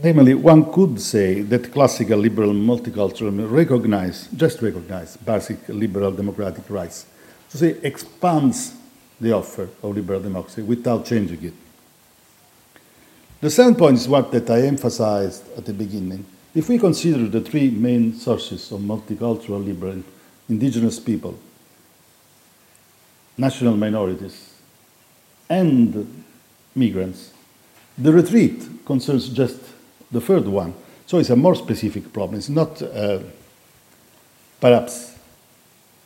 Namely, 0.03 0.33
one 0.33 0.71
could 0.73 0.99
say 0.99 1.41
that 1.41 1.71
classical 1.71 2.17
liberal 2.17 2.53
multiculturalism 2.53 3.51
recognize, 3.51 4.29
just 4.35 4.63
recognize 4.63 5.15
basic 5.17 5.59
liberal 5.69 6.11
democratic 6.11 6.67
rights. 6.71 7.05
To 7.51 7.57
say 7.57 7.77
expands 7.83 8.73
the 9.21 9.31
offer 9.31 9.69
of 9.83 9.95
liberal 9.95 10.21
democracy 10.21 10.63
without 10.63 11.05
changing 11.05 11.43
it. 11.43 11.53
The 13.39 13.51
second 13.51 13.75
point 13.75 13.97
is 13.97 14.07
what 14.07 14.31
that 14.31 14.49
I 14.49 14.61
emphasized 14.61 15.43
at 15.55 15.65
the 15.65 15.73
beginning. 15.73 16.25
If 16.55 16.69
we 16.69 16.79
consider 16.79 17.27
the 17.27 17.41
three 17.41 17.69
main 17.69 18.13
sources 18.15 18.71
of 18.71 18.79
multicultural 18.81 19.63
liberal 19.63 20.01
indigenous 20.49 20.99
people, 20.99 21.37
national 23.37 23.77
minorities, 23.77 24.55
and 25.49 26.23
migrants, 26.73 27.31
the 27.95 28.11
retreat 28.11 28.85
concerns 28.85 29.29
just 29.29 29.59
the 30.11 30.21
third 30.21 30.47
one. 30.47 30.73
So 31.05 31.19
it's 31.19 31.29
a 31.29 31.35
more 31.35 31.53
specific 31.53 32.11
problem. 32.11 32.39
It's 32.39 32.49
not 32.49 32.81
uh, 32.81 33.19
perhaps 34.59 35.15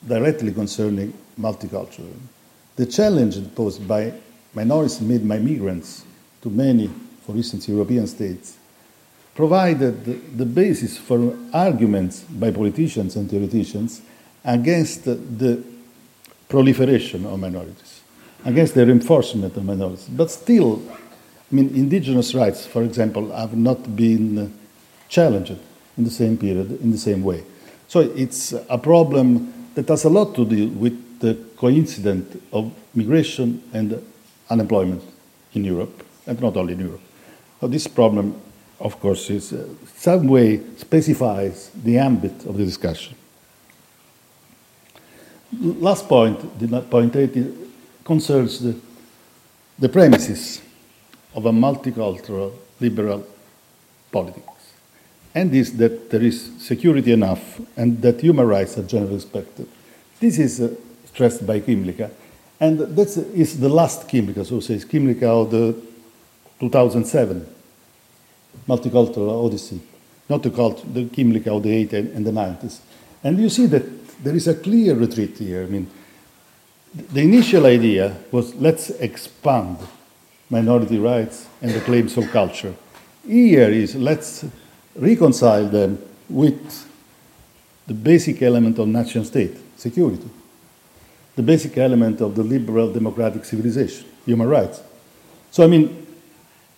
directly 0.06 0.52
concerning 0.52 1.14
multiculturalism. 1.40 2.20
The 2.76 2.88
challenge 2.88 3.38
posed 3.56 3.88
by 3.88 4.14
minorities 4.54 5.00
made 5.00 5.28
by 5.28 5.40
migrants 5.40 6.04
to 6.42 6.50
many 6.50 6.90
for 7.32 7.38
instance, 7.38 7.68
European 7.70 8.08
states, 8.08 8.58
provided 9.34 10.38
the 10.38 10.46
basis 10.46 10.98
for 10.98 11.38
arguments 11.54 12.22
by 12.22 12.52
politicians 12.52 13.16
and 13.16 13.30
theoreticians 13.30 14.02
against 14.44 15.06
the 15.06 15.64
proliferation 16.50 17.26
of 17.26 17.40
minorities, 17.40 18.02
against 18.44 18.76
the 18.76 18.86
reinforcement 18.86 19.56
of 19.56 19.64
minorities. 19.64 20.10
But 20.10 20.30
still, 20.30 20.82
I 20.92 21.56
mean, 21.56 21.70
indigenous 21.70 22.36
rights, 22.36 22.66
for 22.66 22.84
example, 22.84 23.32
have 23.32 23.56
not 23.56 23.96
been 23.96 24.54
challenged 25.08 25.56
in 25.98 26.04
the 26.04 26.12
same 26.12 26.38
period, 26.38 26.82
in 26.82 26.92
the 26.92 26.98
same 26.98 27.24
way. 27.24 27.44
So 27.88 28.02
it's 28.02 28.54
a 28.70 28.78
problem 28.78 29.70
that 29.76 29.88
has 29.88 30.04
a 30.04 30.10
lot 30.10 30.36
to 30.36 30.46
do 30.46 30.68
with 30.68 31.20
the 31.20 31.36
coincidence 31.56 32.38
of 32.52 32.74
migration 32.94 33.64
and 33.74 34.06
unemployment 34.50 35.04
in 35.54 35.64
Europe, 35.64 36.04
and 36.28 36.40
not 36.42 36.58
only 36.58 36.74
in 36.74 36.80
Europe. 36.80 37.02
Now, 37.62 37.68
this 37.68 37.88
problem, 37.88 38.36
of 38.80 39.00
course, 39.00 39.30
is 39.30 39.54
uh, 39.54 39.68
some 39.96 40.28
way 40.28 40.62
specifies 40.78 41.70
the 41.84 42.00
ambit 42.00 42.46
of 42.46 42.58
the 42.58 42.66
discussion. 42.66 43.16
Last 45.62 46.08
point, 46.08 46.40
point 46.90 47.16
eight, 47.16 47.38
concerns 48.04 48.60
the, 48.60 48.76
the 49.78 49.90
premises 49.90 50.62
of 51.36 51.46
a 51.46 51.52
multicultural 51.52 52.54
liberal 52.80 53.28
politics, 54.12 54.74
and 55.36 55.54
is 55.54 55.78
that 55.78 56.10
there 56.10 56.24
is 56.24 56.52
security 56.58 57.12
enough 57.12 57.62
and 57.78 58.02
that 58.02 58.22
human 58.22 58.48
rights 58.48 58.78
are 58.78 58.84
generally 58.84 59.16
respected. 59.16 59.68
This 60.20 60.40
is 60.40 60.62
uh, 60.62 60.74
stressed 61.06 61.46
by 61.46 61.60
Kymlicka, 61.60 62.10
and 62.60 62.80
that 62.80 63.18
is 63.36 63.60
the 63.60 63.70
last 63.70 64.08
Kymlicka, 64.08 64.46
so 64.46 64.62
says 64.62 64.84
Kymlicka 64.84 65.24
of 65.24 65.52
the 65.52 65.91
2007 66.62 67.46
Multicultural 68.68 69.46
Odyssey, 69.46 69.82
not 70.30 70.44
the, 70.44 70.50
cult, 70.50 70.94
the 70.94 71.06
Kymlicka 71.06 71.48
of 71.48 71.64
the 71.64 71.86
80s 71.86 72.16
and 72.16 72.26
the 72.26 72.32
90s. 72.32 72.80
And 73.24 73.40
you 73.40 73.50
see 73.50 73.66
that 73.68 74.24
there 74.24 74.36
is 74.36 74.48
a 74.48 74.56
clear 74.56 74.96
retreat 74.96 75.38
here. 75.38 75.64
I 75.64 75.66
mean, 75.66 75.90
the 76.94 77.22
initial 77.22 77.66
idea 77.66 78.16
was 78.32 78.54
let's 78.56 78.90
expand 78.92 79.78
minority 80.50 81.00
rights 81.00 81.48
and 81.62 81.72
the 81.72 81.82
claims 81.82 82.18
of 82.18 82.30
culture. 82.32 82.74
Here 83.26 83.70
is 83.70 83.96
let's 83.96 84.46
reconcile 84.96 85.68
them 85.68 85.98
with 86.30 86.88
the 87.88 87.94
basic 87.94 88.42
element 88.42 88.78
of 88.78 88.88
nation 88.88 89.26
state, 89.26 89.58
security, 89.78 90.30
the 91.36 91.44
basic 91.44 91.78
element 91.78 92.22
of 92.22 92.36
the 92.36 92.44
liberal 92.44 92.92
democratic 92.92 93.46
civilization, 93.46 94.06
human 94.26 94.48
rights. 94.48 94.82
So, 95.50 95.64
I 95.64 95.68
mean, 95.68 96.11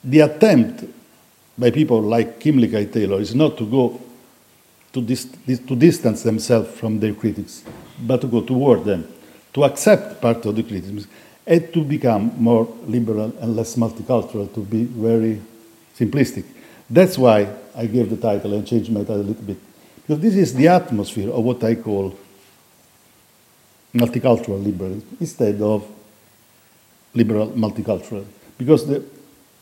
the 0.03 0.19
attempt 0.21 0.83
by 1.57 1.71
people 1.71 2.01
like 2.01 2.39
Kim 2.39 2.59
Taylor 2.59 3.21
is 3.21 3.33
not 3.33 3.57
to 3.57 3.65
go 3.65 4.01
to, 4.93 5.01
dis- 5.01 5.27
to 5.45 5.75
distance 5.75 6.23
themselves 6.23 6.69
from 6.77 6.99
their 6.99 7.13
critics, 7.13 7.63
but 7.99 8.21
to 8.21 8.27
go 8.27 8.41
toward 8.41 8.85
them, 8.85 9.07
to 9.53 9.63
accept 9.63 10.21
part 10.21 10.45
of 10.45 10.55
the 10.55 10.63
criticism, 10.63 11.07
and 11.45 11.73
to 11.73 11.83
become 11.83 12.31
more 12.37 12.65
liberal 12.85 13.35
and 13.39 13.55
less 13.55 13.75
multicultural, 13.75 14.53
to 14.53 14.61
be 14.61 14.85
very 14.85 15.41
simplistic. 15.97 16.45
That's 16.89 17.17
why 17.17 17.49
I 17.75 17.85
gave 17.87 18.09
the 18.09 18.17
title 18.17 18.53
and 18.53 18.67
changed 18.67 18.91
my 18.91 19.01
title 19.01 19.21
a 19.21 19.29
little 19.29 19.43
bit. 19.43 19.57
Because 19.95 20.21
this 20.21 20.35
is 20.35 20.53
the 20.53 20.67
atmosphere 20.67 21.31
of 21.31 21.43
what 21.43 21.63
I 21.63 21.75
call 21.75 22.17
multicultural 23.93 24.63
liberalism 24.63 25.17
instead 25.19 25.61
of 25.61 25.87
liberal 27.13 27.49
multicultural. 27.51 28.25
Because 28.57 28.87
the, 28.87 29.03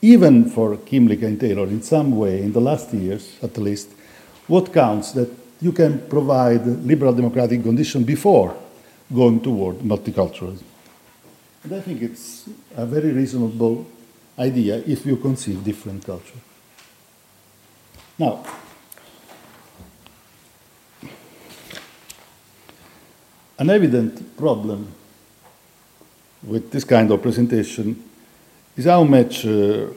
even 0.02 0.50
for 0.50 0.78
Kymlicka 0.78 1.24
and 1.28 1.40
Taylor, 1.40 1.68
in 1.68 1.82
some 1.82 2.18
way, 2.18 2.42
in 2.42 2.52
the 2.54 2.62
last 2.62 2.94
years 2.94 3.38
at 3.44 3.58
least, 3.58 3.90
what 4.48 4.74
counts 4.74 5.12
that 5.12 5.30
you 5.62 5.72
can 5.72 6.00
provide 6.10 6.66
liberal 6.66 7.14
democratic 7.14 7.62
condition 7.62 8.04
before 8.04 8.56
going 9.14 9.40
toward 9.40 9.78
multiculturalism. 9.78 10.64
And 11.64 11.76
I 11.76 11.82
think 11.82 12.02
it's 12.02 12.50
a 12.76 12.86
very 12.86 13.12
reasonable 13.12 13.86
idea 14.40 14.78
if 14.88 15.06
you 15.06 15.18
conceive 15.18 15.64
different 15.64 16.04
culture. 16.04 16.40
Now, 18.18 18.44
an 23.60 23.70
evident 23.70 24.36
problem 24.38 24.88
with 26.42 26.72
this 26.72 26.84
kind 26.84 27.12
of 27.12 27.22
presentation 27.22 28.04
is 28.78 28.86
how 28.86 29.04
much 29.04 29.46
uh, 29.46 29.88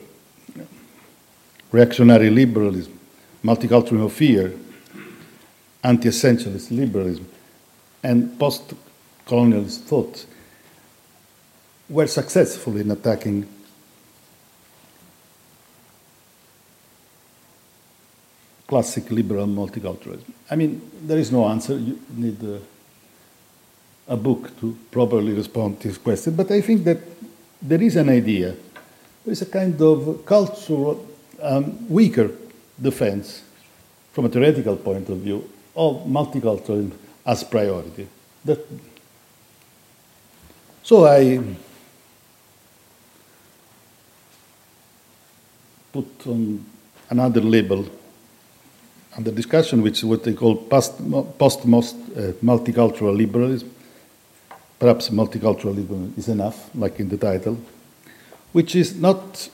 reactionary 1.71 2.31
liberalism, 2.31 2.99
multicultural 3.43 4.11
fear, 4.11 4.53
anti 5.83 6.09
essentialist 6.09 6.71
liberalism, 6.71 7.29
and 8.03 8.39
post 8.39 8.75
colonialist 9.27 9.81
thought 9.81 10.27
were 11.89 12.07
successful 12.07 12.77
in 12.77 12.91
attacking 12.91 13.47
classic 18.67 19.11
liberal 19.11 19.47
multiculturalism. 19.47 20.33
I 20.51 20.57
mean, 20.57 20.81
there 21.03 21.19
is 21.19 21.31
no 21.31 21.47
answer. 21.47 21.77
You 21.77 21.99
need 22.11 22.43
a, 22.43 22.61
a 24.09 24.17
book 24.17 24.59
to 24.61 24.77
properly 24.91 25.33
respond 25.33 25.81
to 25.81 25.89
this 25.89 25.99
question. 25.99 26.35
But 26.35 26.51
I 26.51 26.61
think 26.61 26.85
that 26.85 26.99
there 27.61 27.83
is 27.83 27.97
an 27.97 28.09
idea, 28.09 28.55
there 29.25 29.33
is 29.33 29.43
a 29.43 29.47
kind 29.47 29.81
of 29.81 30.25
cultural, 30.27 31.07
um, 31.41 31.89
weaker 31.89 32.31
defense 32.81 33.43
from 34.13 34.27
a 34.27 34.29
theoretical 34.29 34.77
point 34.77 35.09
of 35.09 35.19
view 35.19 35.51
of 35.75 36.05
multiculturalism 36.07 36.93
as 37.27 37.43
priority. 37.43 38.07
That, 38.45 38.61
so 40.83 41.07
I 41.07 41.41
put 45.93 46.27
on 46.27 46.65
another 47.09 47.41
label 47.41 47.87
under 49.17 49.31
discussion, 49.31 49.81
which 49.81 49.99
is 49.99 50.05
what 50.05 50.23
they 50.25 50.35
call 50.35 50.57
post, 50.57 50.93
post 51.39 51.65
most, 51.65 51.95
uh, 52.17 52.33
multicultural 52.43 53.17
liberalism. 53.17 53.71
Perhaps 54.79 55.09
multicultural 55.09 55.75
liberalism 55.75 56.15
is 56.17 56.29
enough, 56.29 56.69
like 56.75 57.01
in 57.01 57.09
the 57.09 57.17
title, 57.17 57.59
which 58.55 58.75
is 58.75 58.97
not 58.97 59.51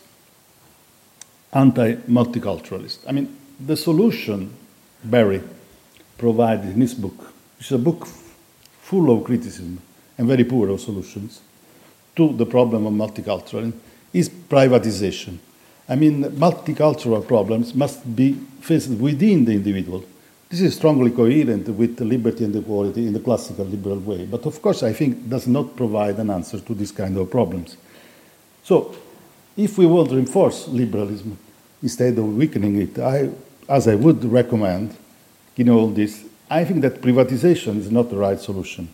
anti 1.53 1.97
multiculturalist. 2.07 2.99
I 3.09 3.13
mean, 3.13 3.37
the 3.59 3.77
solution 3.77 4.55
Barry 5.03 5.43
provided 6.17 6.75
in 6.75 6.81
his 6.81 6.95
book, 6.95 7.19
which 7.59 7.67
is 7.67 7.73
a 7.73 7.79
book 7.79 8.07
full 8.83 9.11
of 9.11 9.25
criticism 9.25 9.81
and 10.17 10.29
very 10.29 10.45
poor 10.45 10.69
of 10.69 10.81
solutions 10.81 11.41
to 12.15 12.33
the 12.33 12.47
problem 12.47 12.87
of 12.87 12.93
multiculturalism, 12.93 13.73
is 14.13 14.29
privatization 14.29 15.39
I 15.91 15.97
mean, 15.97 16.23
multicultural 16.23 17.27
problems 17.27 17.75
must 17.75 18.15
be 18.15 18.35
faced 18.61 18.91
within 18.91 19.45
the 19.45 19.55
individual. 19.55 20.05
This 20.49 20.61
is 20.61 20.77
strongly 20.77 21.11
coherent 21.11 21.69
with 21.69 22.01
liberty 22.01 22.45
and 22.45 22.55
equality 22.55 23.09
in 23.09 23.13
the 23.13 23.19
classical 23.19 23.65
liberal 23.65 23.99
way, 23.99 24.25
but 24.25 24.47
of 24.47 24.63
course, 24.63 24.85
I 24.85 24.93
think 24.93 25.29
does 25.29 25.49
not 25.49 25.75
provide 25.75 26.19
an 26.19 26.31
answer 26.31 26.61
to 26.61 26.75
this 26.75 26.93
kind 26.93 27.17
of 27.17 27.29
problems. 27.29 27.77
So, 28.63 28.95
if 29.57 29.79
we 29.79 29.87
want 29.87 30.11
to 30.11 30.19
enforce 30.19 30.69
liberalism 30.69 31.39
instead 31.83 32.17
of 32.19 32.37
weakening 32.37 32.81
it, 32.81 32.99
I, 32.99 33.31
as 33.69 33.89
I 33.89 33.95
would 33.95 34.25
recommend 34.25 34.97
in 35.57 35.69
all 35.69 35.89
this, 35.89 36.25
I 36.49 36.65
think 36.65 36.81
that 36.83 37.01
privatization 37.01 37.79
is 37.79 37.91
not 37.91 38.11
the 38.11 38.17
right 38.17 38.41
solution. 38.41 38.89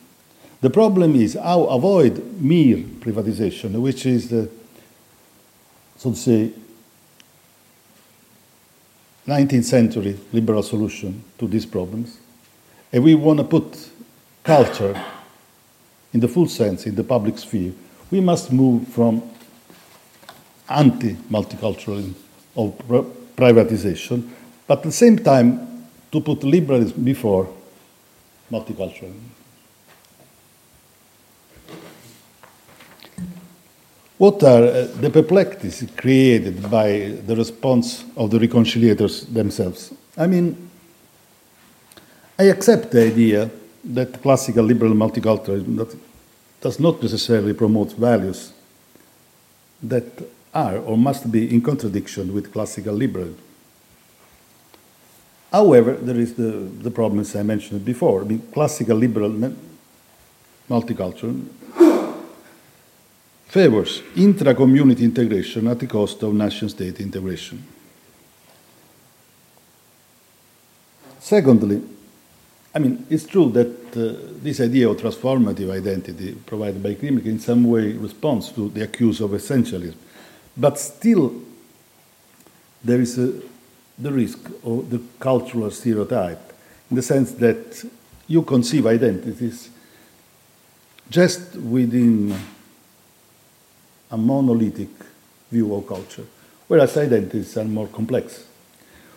The 0.61 0.71
problem 0.71 1.15
is 1.15 1.35
how 1.35 1.65
avoid 1.65 2.41
mere 2.41 2.79
privatization, 2.79 3.81
which 3.81 4.07
is 4.07 4.29
the, 4.29 4.51
so 5.97 6.11
to 6.11 6.17
say, 6.17 6.53
19th 9.27 9.65
century 9.65 10.19
liberal 10.33 10.63
solution 10.63 11.23
to 11.39 11.47
these 11.49 11.67
problems. 11.67 12.19
And 12.93 13.03
we 13.03 13.15
want 13.15 13.39
to 13.39 13.45
put 13.45 13.91
culture 14.45 15.01
in 16.13 16.21
the 16.21 16.29
full 16.29 16.49
sense 16.49 16.87
in 16.87 16.95
the 16.95 17.05
public 17.05 17.39
sphere. 17.39 17.73
We 18.11 18.21
must 18.21 18.53
move 18.53 18.89
from 18.89 19.23
anti 20.69 21.15
multiculturalism 21.31 22.15
or 22.55 22.73
privatization, 23.37 24.29
but 24.67 24.79
at 24.79 24.85
the 24.85 24.93
same 24.93 25.19
time 25.19 25.87
to 26.11 26.21
put 26.21 26.43
liberalism 26.45 27.05
before 27.05 27.49
multiculturalism. 28.51 29.21
What 34.19 34.43
are 34.45 34.65
uh, 34.65 34.89
the 34.99 35.11
perplexities 35.11 35.87
created 35.95 36.71
by 36.71 37.19
the 37.27 37.37
response 37.37 38.03
of 38.17 38.31
the 38.31 38.39
reconciliators 38.39 39.31
themselves? 39.33 39.93
I 40.17 40.27
mean, 40.27 40.71
I 42.39 42.45
accept 42.45 42.93
the 42.93 43.07
idea 43.07 43.51
that 43.85 44.23
classical 44.23 44.65
liberal 44.65 44.95
multiculturalism 44.95 45.99
does 46.63 46.81
not 46.81 47.03
necessarily 47.03 47.53
promote 47.53 47.93
values 47.93 48.53
that 49.83 50.07
are 50.57 50.79
or 50.79 50.97
must 50.97 51.31
be 51.31 51.53
in 51.55 51.61
contradiction 51.61 52.33
with 52.33 52.53
classical 52.53 52.95
liberalism. 52.95 53.39
However, 55.53 55.93
there 55.95 56.17
is 56.17 56.35
the, 56.35 56.51
the 56.83 56.91
problems 56.91 57.37
I 57.37 57.43
mentioned 57.43 57.85
before. 57.85 58.23
I 58.23 58.25
mean, 58.25 58.43
classical 58.53 58.97
liberal 58.97 59.53
multiculturalism 60.69 61.49
favors 63.47 64.03
intra-community 64.17 65.05
integration 65.05 65.69
at 65.69 65.79
the 65.79 65.87
cost 65.87 66.23
of 66.23 66.35
nation-state 66.35 67.01
integration. 67.01 67.63
Secondly, 71.21 71.83
I 72.75 72.79
mean, 72.79 73.07
it's 73.09 73.25
true 73.25 73.51
that 73.53 73.97
uh, 73.97 74.37
this 74.43 74.61
idea 74.61 74.89
of 74.89 74.99
transformative 74.99 75.71
identity 75.71 76.37
provided 76.45 76.83
by 76.83 76.95
Kymlicka 76.95 77.27
in 77.27 77.39
some 77.39 77.65
way 77.65 77.93
responds 77.93 78.51
to 78.53 78.69
the 78.69 78.83
accuse 78.83 79.21
of 79.21 79.31
essentialism, 79.31 79.95
but 80.57 80.79
still 80.79 81.35
there 82.83 83.01
is 83.01 83.19
a, 83.19 83.33
the 83.99 84.13
risk 84.13 84.39
of 84.65 84.91
the 84.91 85.01
cultural 85.19 85.71
stereotype 85.71 86.53
in 86.91 86.97
the 86.97 87.03
sense 87.03 87.33
that 87.33 87.85
you 88.27 88.43
conceive 88.43 88.87
identities 88.87 89.71
just 91.11 91.57
within 91.57 92.35
a 94.11 94.17
monolithic 94.17 94.89
view 95.51 95.75
of 95.75 95.87
culture, 95.87 96.25
whereas 96.67 96.97
identities 96.97 97.57
are 97.57 97.65
more 97.65 97.87
complex. 97.89 98.47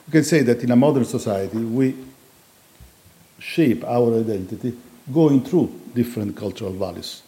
We 0.08 0.12
can 0.12 0.24
say 0.24 0.42
that 0.42 0.64
in 0.64 0.72
a 0.72 0.76
modern 0.76 1.06
society, 1.06 1.58
we 1.58 1.96
shape 3.40 3.84
our 3.84 4.20
identity 4.20 4.78
going 5.12 5.44
through 5.44 5.72
different 5.96 6.36
cultural 6.36 6.72
values. 6.72 7.24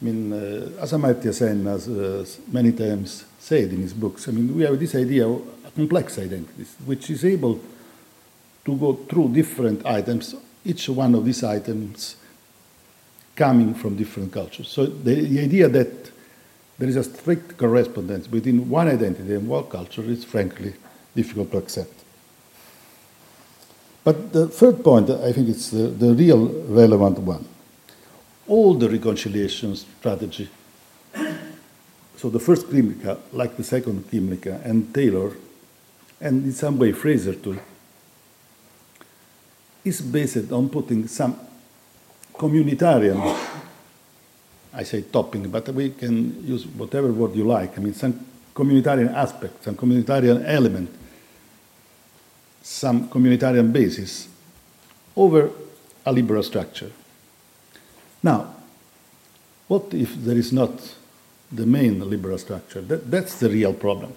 I 0.00 0.04
mean, 0.04 0.32
uh, 0.32 0.82
as 0.82 0.92
Amartya 0.92 1.34
Sen 1.34 1.66
has 1.66 1.88
uh, 1.88 2.24
many 2.52 2.72
times 2.72 3.24
said 3.38 3.70
in 3.70 3.82
his 3.82 3.92
books, 3.92 4.28
I 4.28 4.32
mean, 4.32 4.56
we 4.56 4.62
have 4.62 4.78
this 4.78 4.94
idea 4.94 5.26
of 5.26 5.42
a 5.66 5.70
complex 5.70 6.18
identity, 6.18 6.64
which 6.84 7.10
is 7.10 7.24
able 7.24 7.60
to 8.64 8.76
go 8.76 8.94
through 8.94 9.30
different 9.32 9.84
items 9.84 10.34
each 10.64 10.88
one 10.88 11.14
of 11.14 11.24
these 11.24 11.42
items 11.42 12.16
coming 13.34 13.74
from 13.74 13.96
different 13.96 14.32
cultures. 14.32 14.68
So 14.68 14.86
the, 14.86 15.14
the 15.14 15.40
idea 15.40 15.68
that 15.68 16.10
there 16.78 16.88
is 16.88 16.96
a 16.96 17.04
strict 17.04 17.56
correspondence 17.56 18.26
between 18.26 18.68
one 18.68 18.88
identity 18.88 19.34
and 19.34 19.48
one 19.48 19.64
culture 19.64 20.02
is 20.02 20.24
frankly 20.24 20.74
difficult 21.14 21.50
to 21.52 21.58
accept. 21.58 21.94
But 24.04 24.32
the 24.32 24.48
third 24.48 24.84
point, 24.84 25.10
I 25.10 25.32
think 25.32 25.48
it's 25.48 25.70
the, 25.70 25.88
the 25.88 26.14
real 26.14 26.46
relevant 26.66 27.18
one. 27.20 27.44
All 28.48 28.74
the 28.74 28.88
reconciliation 28.88 29.76
strategy, 29.76 30.48
so 32.16 32.30
the 32.30 32.40
first 32.40 32.66
Kymlicka, 32.66 33.18
like 33.32 33.56
the 33.56 33.62
second 33.62 34.10
Kymlicka, 34.10 34.64
and 34.64 34.92
Taylor, 34.92 35.36
and 36.20 36.44
in 36.44 36.52
some 36.52 36.78
way 36.78 36.92
Fraser 36.92 37.34
too, 37.34 37.60
is 39.84 40.00
based 40.00 40.50
on 40.50 40.68
putting 40.68 41.06
some 41.06 41.38
communitarian, 42.34 43.20
I 44.72 44.82
say 44.82 45.02
topping, 45.02 45.50
but 45.50 45.68
we 45.68 45.90
can 45.90 46.44
use 46.46 46.66
whatever 46.66 47.12
word 47.12 47.36
you 47.36 47.44
like. 47.44 47.78
I 47.78 47.82
mean, 47.82 47.94
some 47.94 48.24
communitarian 48.54 49.14
aspect, 49.14 49.62
some 49.62 49.76
communitarian 49.76 50.42
element, 50.46 50.90
some 52.62 53.08
communitarian 53.08 53.72
basis 53.72 54.28
over 55.14 55.50
a 56.04 56.12
liberal 56.12 56.42
structure. 56.42 56.90
Now, 58.22 58.54
what 59.68 59.92
if 59.92 60.14
there 60.16 60.36
is 60.36 60.52
not 60.52 60.72
the 61.52 61.66
main 61.66 62.08
liberal 62.08 62.38
structure? 62.38 62.80
That, 62.80 63.10
that's 63.10 63.38
the 63.38 63.48
real 63.48 63.72
problem. 63.72 64.12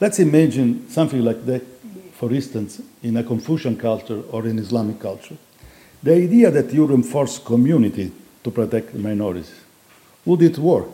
Let's 0.00 0.18
imagine 0.18 0.88
something 0.88 1.22
like 1.22 1.44
that, 1.46 1.62
for 2.14 2.32
instance, 2.32 2.80
in 3.02 3.16
a 3.16 3.22
Confucian 3.22 3.76
culture 3.76 4.22
or 4.30 4.46
in 4.46 4.58
Islamic 4.58 4.98
culture. 4.98 5.36
The 6.02 6.14
idea 6.14 6.50
that 6.50 6.72
you 6.72 6.86
reinforce 6.86 7.38
community 7.38 8.10
to 8.42 8.50
protect 8.50 8.94
minorities, 8.94 9.52
would 10.24 10.40
it 10.42 10.56
work? 10.58 10.88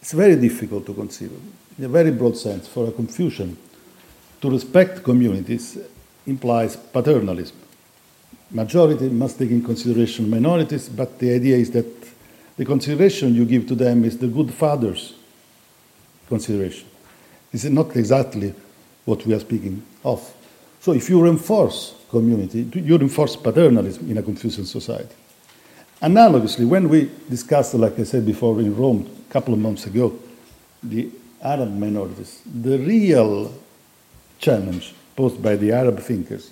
It's 0.00 0.12
very 0.12 0.36
difficult 0.36 0.86
to 0.86 0.94
conceive, 0.94 1.32
in 1.78 1.84
a 1.84 1.88
very 1.88 2.12
broad 2.12 2.36
sense, 2.36 2.68
for 2.68 2.88
a 2.88 2.92
Confucian. 2.92 3.56
To 4.40 4.50
respect 4.50 5.02
communities 5.02 5.78
implies 6.26 6.76
paternalism. 6.76 7.56
Majority 8.50 9.08
must 9.08 9.38
take 9.38 9.50
in 9.50 9.62
consideration 9.62 10.30
minorities, 10.30 10.88
but 10.88 11.18
the 11.18 11.34
idea 11.34 11.56
is 11.56 11.70
that 11.72 11.86
the 12.56 12.64
consideration 12.64 13.34
you 13.34 13.44
give 13.44 13.66
to 13.66 13.74
them 13.74 14.04
is 14.04 14.18
the 14.18 14.28
good 14.28 14.52
father's 14.52 15.14
consideration. 16.28 16.88
This 17.50 17.64
is 17.64 17.70
not 17.70 17.96
exactly 17.96 18.54
what 19.04 19.24
we 19.26 19.34
are 19.34 19.40
speaking 19.40 19.82
of. 20.04 20.32
So 20.80 20.92
if 20.92 21.08
you 21.08 21.22
reinforce 21.22 21.94
community, 22.10 22.68
you 22.74 22.96
reinforce 22.96 23.36
paternalism 23.36 24.10
in 24.10 24.18
a 24.18 24.22
Confucian 24.22 24.66
society. 24.66 25.14
Analogously, 26.02 26.68
when 26.68 26.88
we 26.88 27.10
discussed, 27.30 27.74
like 27.74 27.98
I 27.98 28.04
said 28.04 28.26
before 28.26 28.60
in 28.60 28.76
Rome 28.76 29.08
a 29.28 29.32
couple 29.32 29.54
of 29.54 29.60
months 29.60 29.86
ago, 29.86 30.18
the 30.82 31.10
Arab 31.42 31.72
minorities, 31.72 32.42
the 32.44 32.78
real 32.78 33.52
challenge 34.38 34.94
posed 35.16 35.42
by 35.42 35.56
the 35.56 35.72
Arab 35.72 35.98
thinkers 36.00 36.50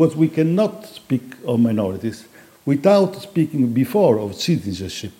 was 0.00 0.16
we 0.16 0.28
cannot 0.28 0.86
speak 0.86 1.22
of 1.44 1.60
minorities 1.60 2.24
without 2.64 3.14
speaking 3.20 3.70
before 3.70 4.18
of 4.18 4.34
citizenship. 4.34 5.12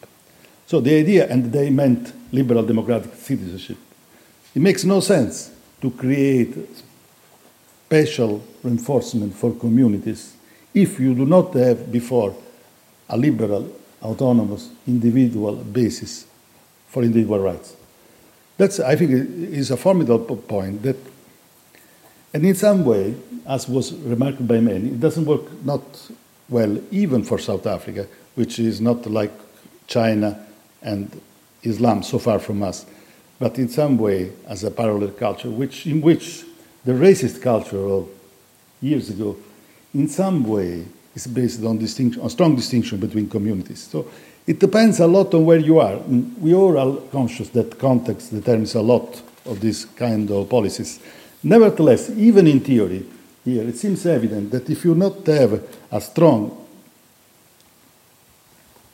So 0.66 0.80
the 0.80 0.98
idea, 0.98 1.28
and 1.28 1.52
they 1.52 1.68
meant 1.68 2.14
liberal 2.32 2.62
democratic 2.62 3.14
citizenship, 3.14 3.76
it 4.54 4.62
makes 4.62 4.82
no 4.84 5.00
sense 5.00 5.50
to 5.82 5.90
create 5.90 6.54
special 7.84 8.42
reinforcement 8.62 9.34
for 9.34 9.52
communities 9.52 10.34
if 10.72 10.98
you 10.98 11.14
do 11.14 11.26
not 11.26 11.52
have 11.52 11.92
before 11.92 12.34
a 13.10 13.18
liberal, 13.18 13.70
autonomous, 14.02 14.70
individual 14.86 15.56
basis 15.56 16.24
for 16.88 17.02
individual 17.02 17.40
rights. 17.40 17.76
That's, 18.56 18.80
I 18.80 18.96
think, 18.96 19.10
is 19.52 19.70
a 19.70 19.76
formidable 19.76 20.38
point 20.38 20.82
that, 20.84 20.96
and 22.32 22.44
in 22.44 22.54
some 22.54 22.84
way, 22.84 23.14
as 23.46 23.68
was 23.68 23.92
remarked 23.92 24.46
by 24.46 24.60
many, 24.60 24.88
it 24.88 25.00
doesn't 25.00 25.24
work 25.24 25.42
not 25.64 25.82
well 26.48 26.78
even 26.90 27.24
for 27.24 27.38
South 27.38 27.66
Africa, 27.66 28.06
which 28.34 28.58
is 28.58 28.80
not 28.80 29.06
like 29.06 29.32
China 29.86 30.46
and 30.82 31.20
Islam 31.62 32.02
so 32.02 32.18
far 32.18 32.38
from 32.38 32.62
us, 32.62 32.86
but 33.38 33.58
in 33.58 33.68
some 33.68 33.98
way 33.98 34.32
as 34.46 34.64
a 34.64 34.70
parallel 34.70 35.10
culture, 35.10 35.50
which, 35.50 35.86
in 35.86 36.00
which 36.00 36.44
the 36.84 36.92
racist 36.92 37.42
culture 37.42 37.84
of 37.84 38.08
years 38.80 39.10
ago, 39.10 39.36
in 39.94 40.08
some 40.08 40.44
way, 40.44 40.84
is 41.14 41.26
based 41.26 41.64
on, 41.64 41.78
distinction, 41.78 42.22
on 42.22 42.30
strong 42.30 42.54
distinction 42.54 42.98
between 42.98 43.28
communities. 43.28 43.82
So 43.82 44.06
it 44.46 44.58
depends 44.58 45.00
a 45.00 45.06
lot 45.06 45.34
on 45.34 45.44
where 45.44 45.58
you 45.58 45.80
are. 45.80 45.96
We 45.96 46.54
all 46.54 46.78
are 46.78 47.00
conscious 47.10 47.48
that 47.50 47.78
context 47.78 48.32
determines 48.32 48.74
a 48.74 48.80
lot 48.80 49.20
of 49.44 49.60
this 49.60 49.84
kind 49.84 50.30
of 50.30 50.48
policies. 50.48 51.00
Nevertheless, 51.42 52.10
even 52.10 52.46
in 52.46 52.60
theory, 52.60 53.06
here 53.44 53.62
it 53.62 53.76
seems 53.76 54.04
evident 54.04 54.50
that 54.50 54.68
if 54.68 54.84
you 54.84 54.94
not 54.94 55.26
have 55.26 55.62
a 55.90 56.00
strong 56.00 56.66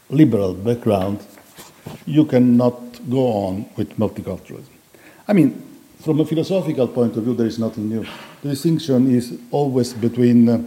liberal 0.09 0.55
background, 0.55 1.21
you 2.07 2.25
cannot 2.25 2.81
go 3.11 3.27
on 3.27 3.67
with 3.77 3.97
multiculturalism. 3.99 4.69
I 5.27 5.33
mean, 5.33 5.63
from 6.01 6.21
a 6.21 6.25
philosophical 6.25 6.89
point 6.89 7.17
of 7.17 7.25
view, 7.25 7.35
there 7.35 7.47
is 7.47 7.59
nothing 7.59 7.89
new. 7.89 8.07
The 8.43 8.51
distinction 8.51 9.13
is 9.13 9.39
always 9.51 9.93
between, 9.93 10.49
uh, 10.49 10.63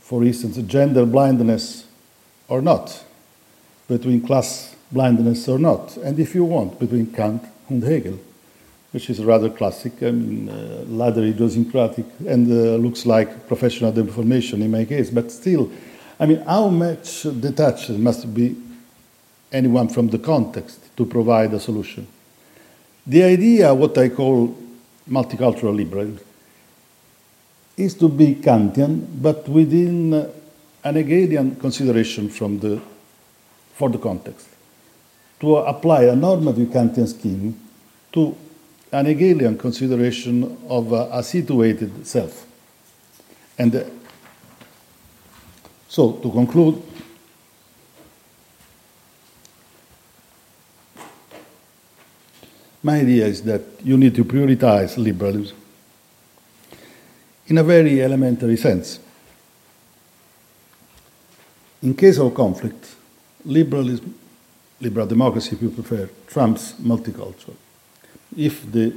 for 0.00 0.22
instance, 0.24 0.58
gender 0.58 1.06
blindness 1.06 1.86
or 2.48 2.60
not, 2.60 3.02
between 3.88 4.20
class 4.20 4.76
blindness 4.92 5.48
or 5.48 5.58
not, 5.58 5.96
and 5.96 6.18
if 6.18 6.34
you 6.34 6.44
want, 6.44 6.78
between 6.78 7.06
Kant 7.06 7.42
and 7.68 7.82
Hegel, 7.82 8.18
which 8.96 9.10
is 9.10 9.22
rather 9.22 9.50
classic, 9.50 9.92
I 10.02 10.10
mean, 10.10 10.48
uh, 10.48 10.86
rather 10.88 11.22
idiosyncratic, 11.22 12.06
and 12.26 12.50
uh, 12.50 12.76
looks 12.76 13.04
like 13.04 13.46
professional 13.46 13.92
deformation 13.92 14.62
in 14.62 14.70
my 14.70 14.86
case, 14.86 15.10
but 15.10 15.30
still, 15.30 15.70
I 16.18 16.24
mean, 16.24 16.38
how 16.38 16.68
much 16.68 17.24
detached 17.24 17.90
must 17.90 18.32
be 18.32 18.56
anyone 19.52 19.88
from 19.88 20.08
the 20.08 20.18
context 20.18 20.96
to 20.96 21.04
provide 21.04 21.52
a 21.52 21.60
solution? 21.60 22.06
The 23.06 23.22
idea, 23.24 23.74
what 23.74 23.98
I 23.98 24.08
call 24.08 24.56
multicultural 25.10 25.76
liberalism, 25.76 26.24
is 27.76 27.92
to 27.96 28.08
be 28.08 28.36
Kantian, 28.36 29.06
but 29.20 29.46
within 29.46 30.14
an 30.82 30.94
Hegelian 30.94 31.56
consideration 31.56 32.30
from 32.30 32.60
the, 32.60 32.80
for 33.74 33.90
the 33.90 33.98
context. 33.98 34.48
To 35.40 35.56
apply 35.56 36.04
a 36.04 36.16
normative 36.16 36.68
Kantian 36.68 37.06
scheme 37.06 37.60
to 38.12 38.34
an 38.92 39.06
Hegelian 39.06 39.58
consideration 39.58 40.58
of 40.68 40.92
a, 40.92 41.08
a 41.12 41.22
situated 41.22 42.06
self. 42.06 42.46
And 43.58 43.74
uh, 43.74 43.84
so, 45.88 46.12
to 46.12 46.30
conclude, 46.30 46.82
My 52.86 53.00
idea 53.00 53.26
is 53.26 53.42
that 53.42 53.62
you 53.82 53.96
need 53.96 54.14
to 54.14 54.24
prioritize 54.24 54.96
liberalism 54.96 55.56
in 57.48 57.58
a 57.58 57.64
very 57.64 58.00
elementary 58.00 58.56
sense. 58.56 59.00
In 61.82 61.94
case 61.94 62.18
of 62.18 62.32
conflict, 62.32 62.94
liberalism, 63.44 64.14
liberal 64.80 65.08
democracy, 65.08 65.56
if 65.56 65.62
you 65.62 65.70
prefer, 65.70 66.08
trumps 66.28 66.74
multicultural. 66.74 67.56
If 68.36 68.70
the 68.70 68.94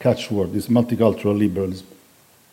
catchword 0.00 0.54
is 0.54 0.68
multicultural 0.68 1.36
liberalism, 1.36 1.86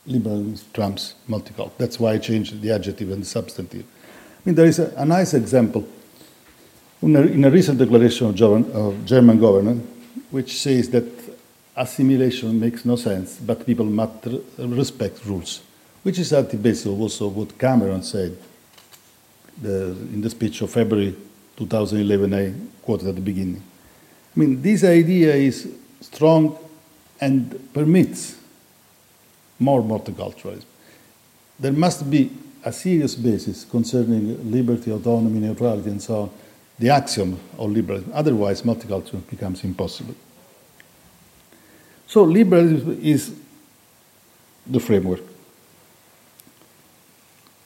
liberalism 0.05 0.67
trumps 0.73 1.15
multicultural. 1.29 1.71
That's 1.77 1.99
why 1.99 2.13
I 2.13 2.17
changed 2.17 2.61
the 2.61 2.71
adjective 2.71 3.11
and 3.11 3.21
the 3.21 3.25
substantive. 3.25 3.83
I 3.83 4.39
mean, 4.45 4.55
there 4.55 4.65
is 4.65 4.79
a, 4.79 4.93
a 4.97 5.05
nice 5.05 5.33
example 5.33 5.87
in 7.01 7.43
a 7.43 7.49
recent 7.49 7.79
declaration 7.79 8.27
of 8.27 9.05
German 9.05 9.39
government, 9.39 9.83
which 10.29 10.59
says 10.59 10.89
that 10.91 11.05
assimilation 11.75 12.59
makes 12.59 12.85
no 12.85 12.95
sense, 12.95 13.39
but 13.39 13.65
people 13.65 13.85
must 13.85 14.27
respect 14.57 15.25
rules, 15.25 15.61
which 16.03 16.19
is 16.19 16.31
at 16.33 16.51
the 16.51 16.57
basis 16.57 16.85
of 16.85 17.01
also 17.01 17.27
what 17.27 17.57
Cameron 17.57 18.03
said 18.03 18.37
the, 19.61 19.91
in 20.13 20.21
the 20.21 20.29
speech 20.29 20.61
of 20.61 20.69
February 20.69 21.15
2011 21.57 22.33
I 22.33 22.53
quoted 22.83 23.07
at 23.07 23.15
the 23.15 23.21
beginning. 23.21 23.63
I 24.35 24.39
mean, 24.39 24.61
this 24.61 24.83
idea 24.83 25.35
is 25.35 25.67
strong 25.99 26.57
and 27.19 27.73
permits 27.73 28.37
more 29.59 29.81
multiculturalism. 29.81 30.65
There 31.59 31.73
must 31.73 32.09
be 32.09 32.31
a 32.63 32.71
serious 32.71 33.15
basis 33.15 33.65
concerning 33.65 34.51
liberty, 34.51 34.91
autonomy, 34.91 35.39
neutrality, 35.39 35.89
and 35.89 36.01
so 36.01 36.21
on 36.21 36.29
the 36.81 36.89
axiom 36.89 37.39
of 37.59 37.71
liberalism. 37.71 38.11
Otherwise, 38.13 38.63
multiculturalism 38.63 39.29
becomes 39.29 39.63
impossible. 39.63 40.15
So, 42.07 42.23
liberalism 42.23 42.99
is 43.01 43.33
the 44.65 44.79
framework. 44.79 45.21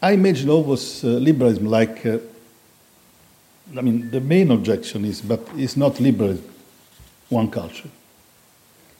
I 0.01 0.11
imagine 0.11 0.49
always 0.49 1.03
uh, 1.03 1.07
liberalism 1.07 1.65
like, 1.65 2.05
uh, 2.05 2.19
I 3.75 3.81
mean, 3.81 4.11
the 4.11 4.19
main 4.19 4.51
objection 4.51 5.05
is, 5.05 5.21
but 5.21 5.39
it's 5.55 5.77
not 5.77 5.99
liberalism, 5.99 6.45
one 7.35 7.51
culture. 7.51 7.89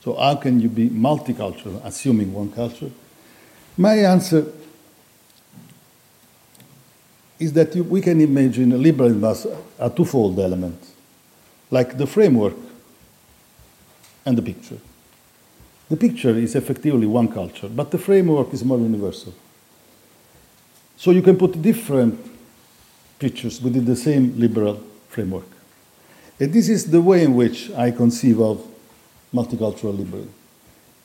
So 0.04 0.14
how 0.16 0.36
can 0.36 0.60
you 0.60 0.70
be 0.70 0.90
multicultural, 0.90 1.82
assuming 1.84 2.32
one 2.34 2.52
culture? 2.52 2.92
My 3.78 3.96
answer 3.96 4.46
is 7.40 7.54
that 7.54 7.76
you, 7.76 7.84
we 7.84 8.02
can 8.02 8.22
imagine 8.22 8.82
liberalism 8.82 9.24
as 9.24 9.48
a 9.80 9.90
twofold 9.90 10.40
element, 10.40 10.80
like 11.72 11.98
the 11.98 12.06
framework 12.06 12.56
and 14.26 14.38
the 14.38 14.42
picture. 14.42 14.78
The 15.90 15.98
picture 15.98 16.36
is 16.38 16.56
effectively 16.56 17.08
one 17.08 17.28
culture, 17.28 17.70
but 17.70 17.92
the 17.92 17.98
framework 17.98 18.54
is 18.54 18.64
more 18.64 18.80
universal. 18.80 19.34
So 20.98 21.12
you 21.12 21.22
can 21.22 21.38
put 21.38 21.62
different 21.62 22.20
pictures 23.20 23.62
within 23.62 23.86
the 23.86 23.96
same 23.96 24.34
liberal 24.38 24.82
framework. 25.10 25.55
And 26.40 26.52
this 26.52 26.70
is 26.70 26.92
the 26.92 27.02
way 27.02 27.24
in 27.24 27.36
which 27.36 27.72
I 27.72 27.92
conceive 27.92 28.40
of 28.40 28.66
multicultural 29.34 29.98
liberalism. 29.98 30.34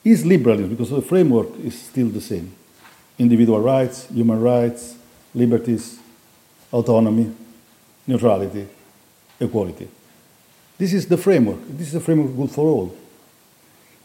Is 0.03 0.25
liberalism 0.25 0.69
because 0.69 0.89
the 0.89 1.01
framework 1.01 1.57
is 1.59 1.79
still 1.79 2.09
the 2.09 2.21
same 2.21 2.55
individual 3.19 3.61
rights, 3.61 4.07
human 4.07 4.41
rights, 4.41 4.95
liberties, 5.35 5.99
autonomy, 6.73 7.31
neutrality, 8.07 8.67
equality. 9.39 9.87
This 10.77 10.93
is 10.93 11.07
the 11.07 11.17
framework. 11.17 11.59
This 11.67 11.89
is 11.89 11.95
a 11.95 11.99
framework 11.99 12.35
good 12.35 12.49
for 12.49 12.65
all. 12.65 12.97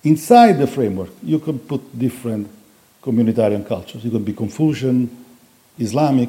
Inside 0.05 0.59
the 0.59 0.67
framework, 0.67 1.11
you 1.23 1.39
can 1.39 1.59
put 1.59 1.99
different 1.99 2.49
communitarian 3.03 3.67
cultures. 3.67 4.05
You 4.05 4.11
can 4.11 4.23
be 4.23 4.35
Confucian, 4.35 5.09
Islamic. 5.79 6.29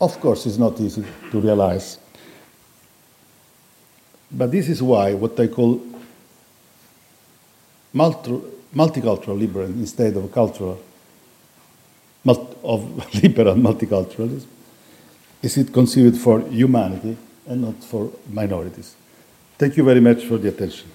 Of 0.00 0.18
course, 0.20 0.46
it's 0.46 0.58
not 0.58 0.80
easy 0.80 1.04
to 1.30 1.40
realize. 1.40 1.98
But 4.36 4.50
this 4.50 4.68
is 4.68 4.82
why 4.82 5.14
what 5.14 5.38
I 5.38 5.46
call 5.46 5.80
multi- 7.92 8.40
multicultural 8.74 9.38
liberalism 9.38 9.80
instead 9.80 10.16
of 10.16 10.32
cultural 10.32 10.80
of 12.26 13.14
liberal 13.22 13.54
multiculturalism 13.54 14.46
is 15.42 15.58
it 15.58 15.72
conceived 15.72 16.16
for 16.18 16.40
humanity 16.40 17.16
and 17.46 17.60
not 17.60 17.84
for 17.84 18.10
minorities. 18.30 18.96
Thank 19.58 19.76
you 19.76 19.84
very 19.84 20.00
much 20.00 20.24
for 20.24 20.38
the 20.38 20.48
attention. 20.48 20.88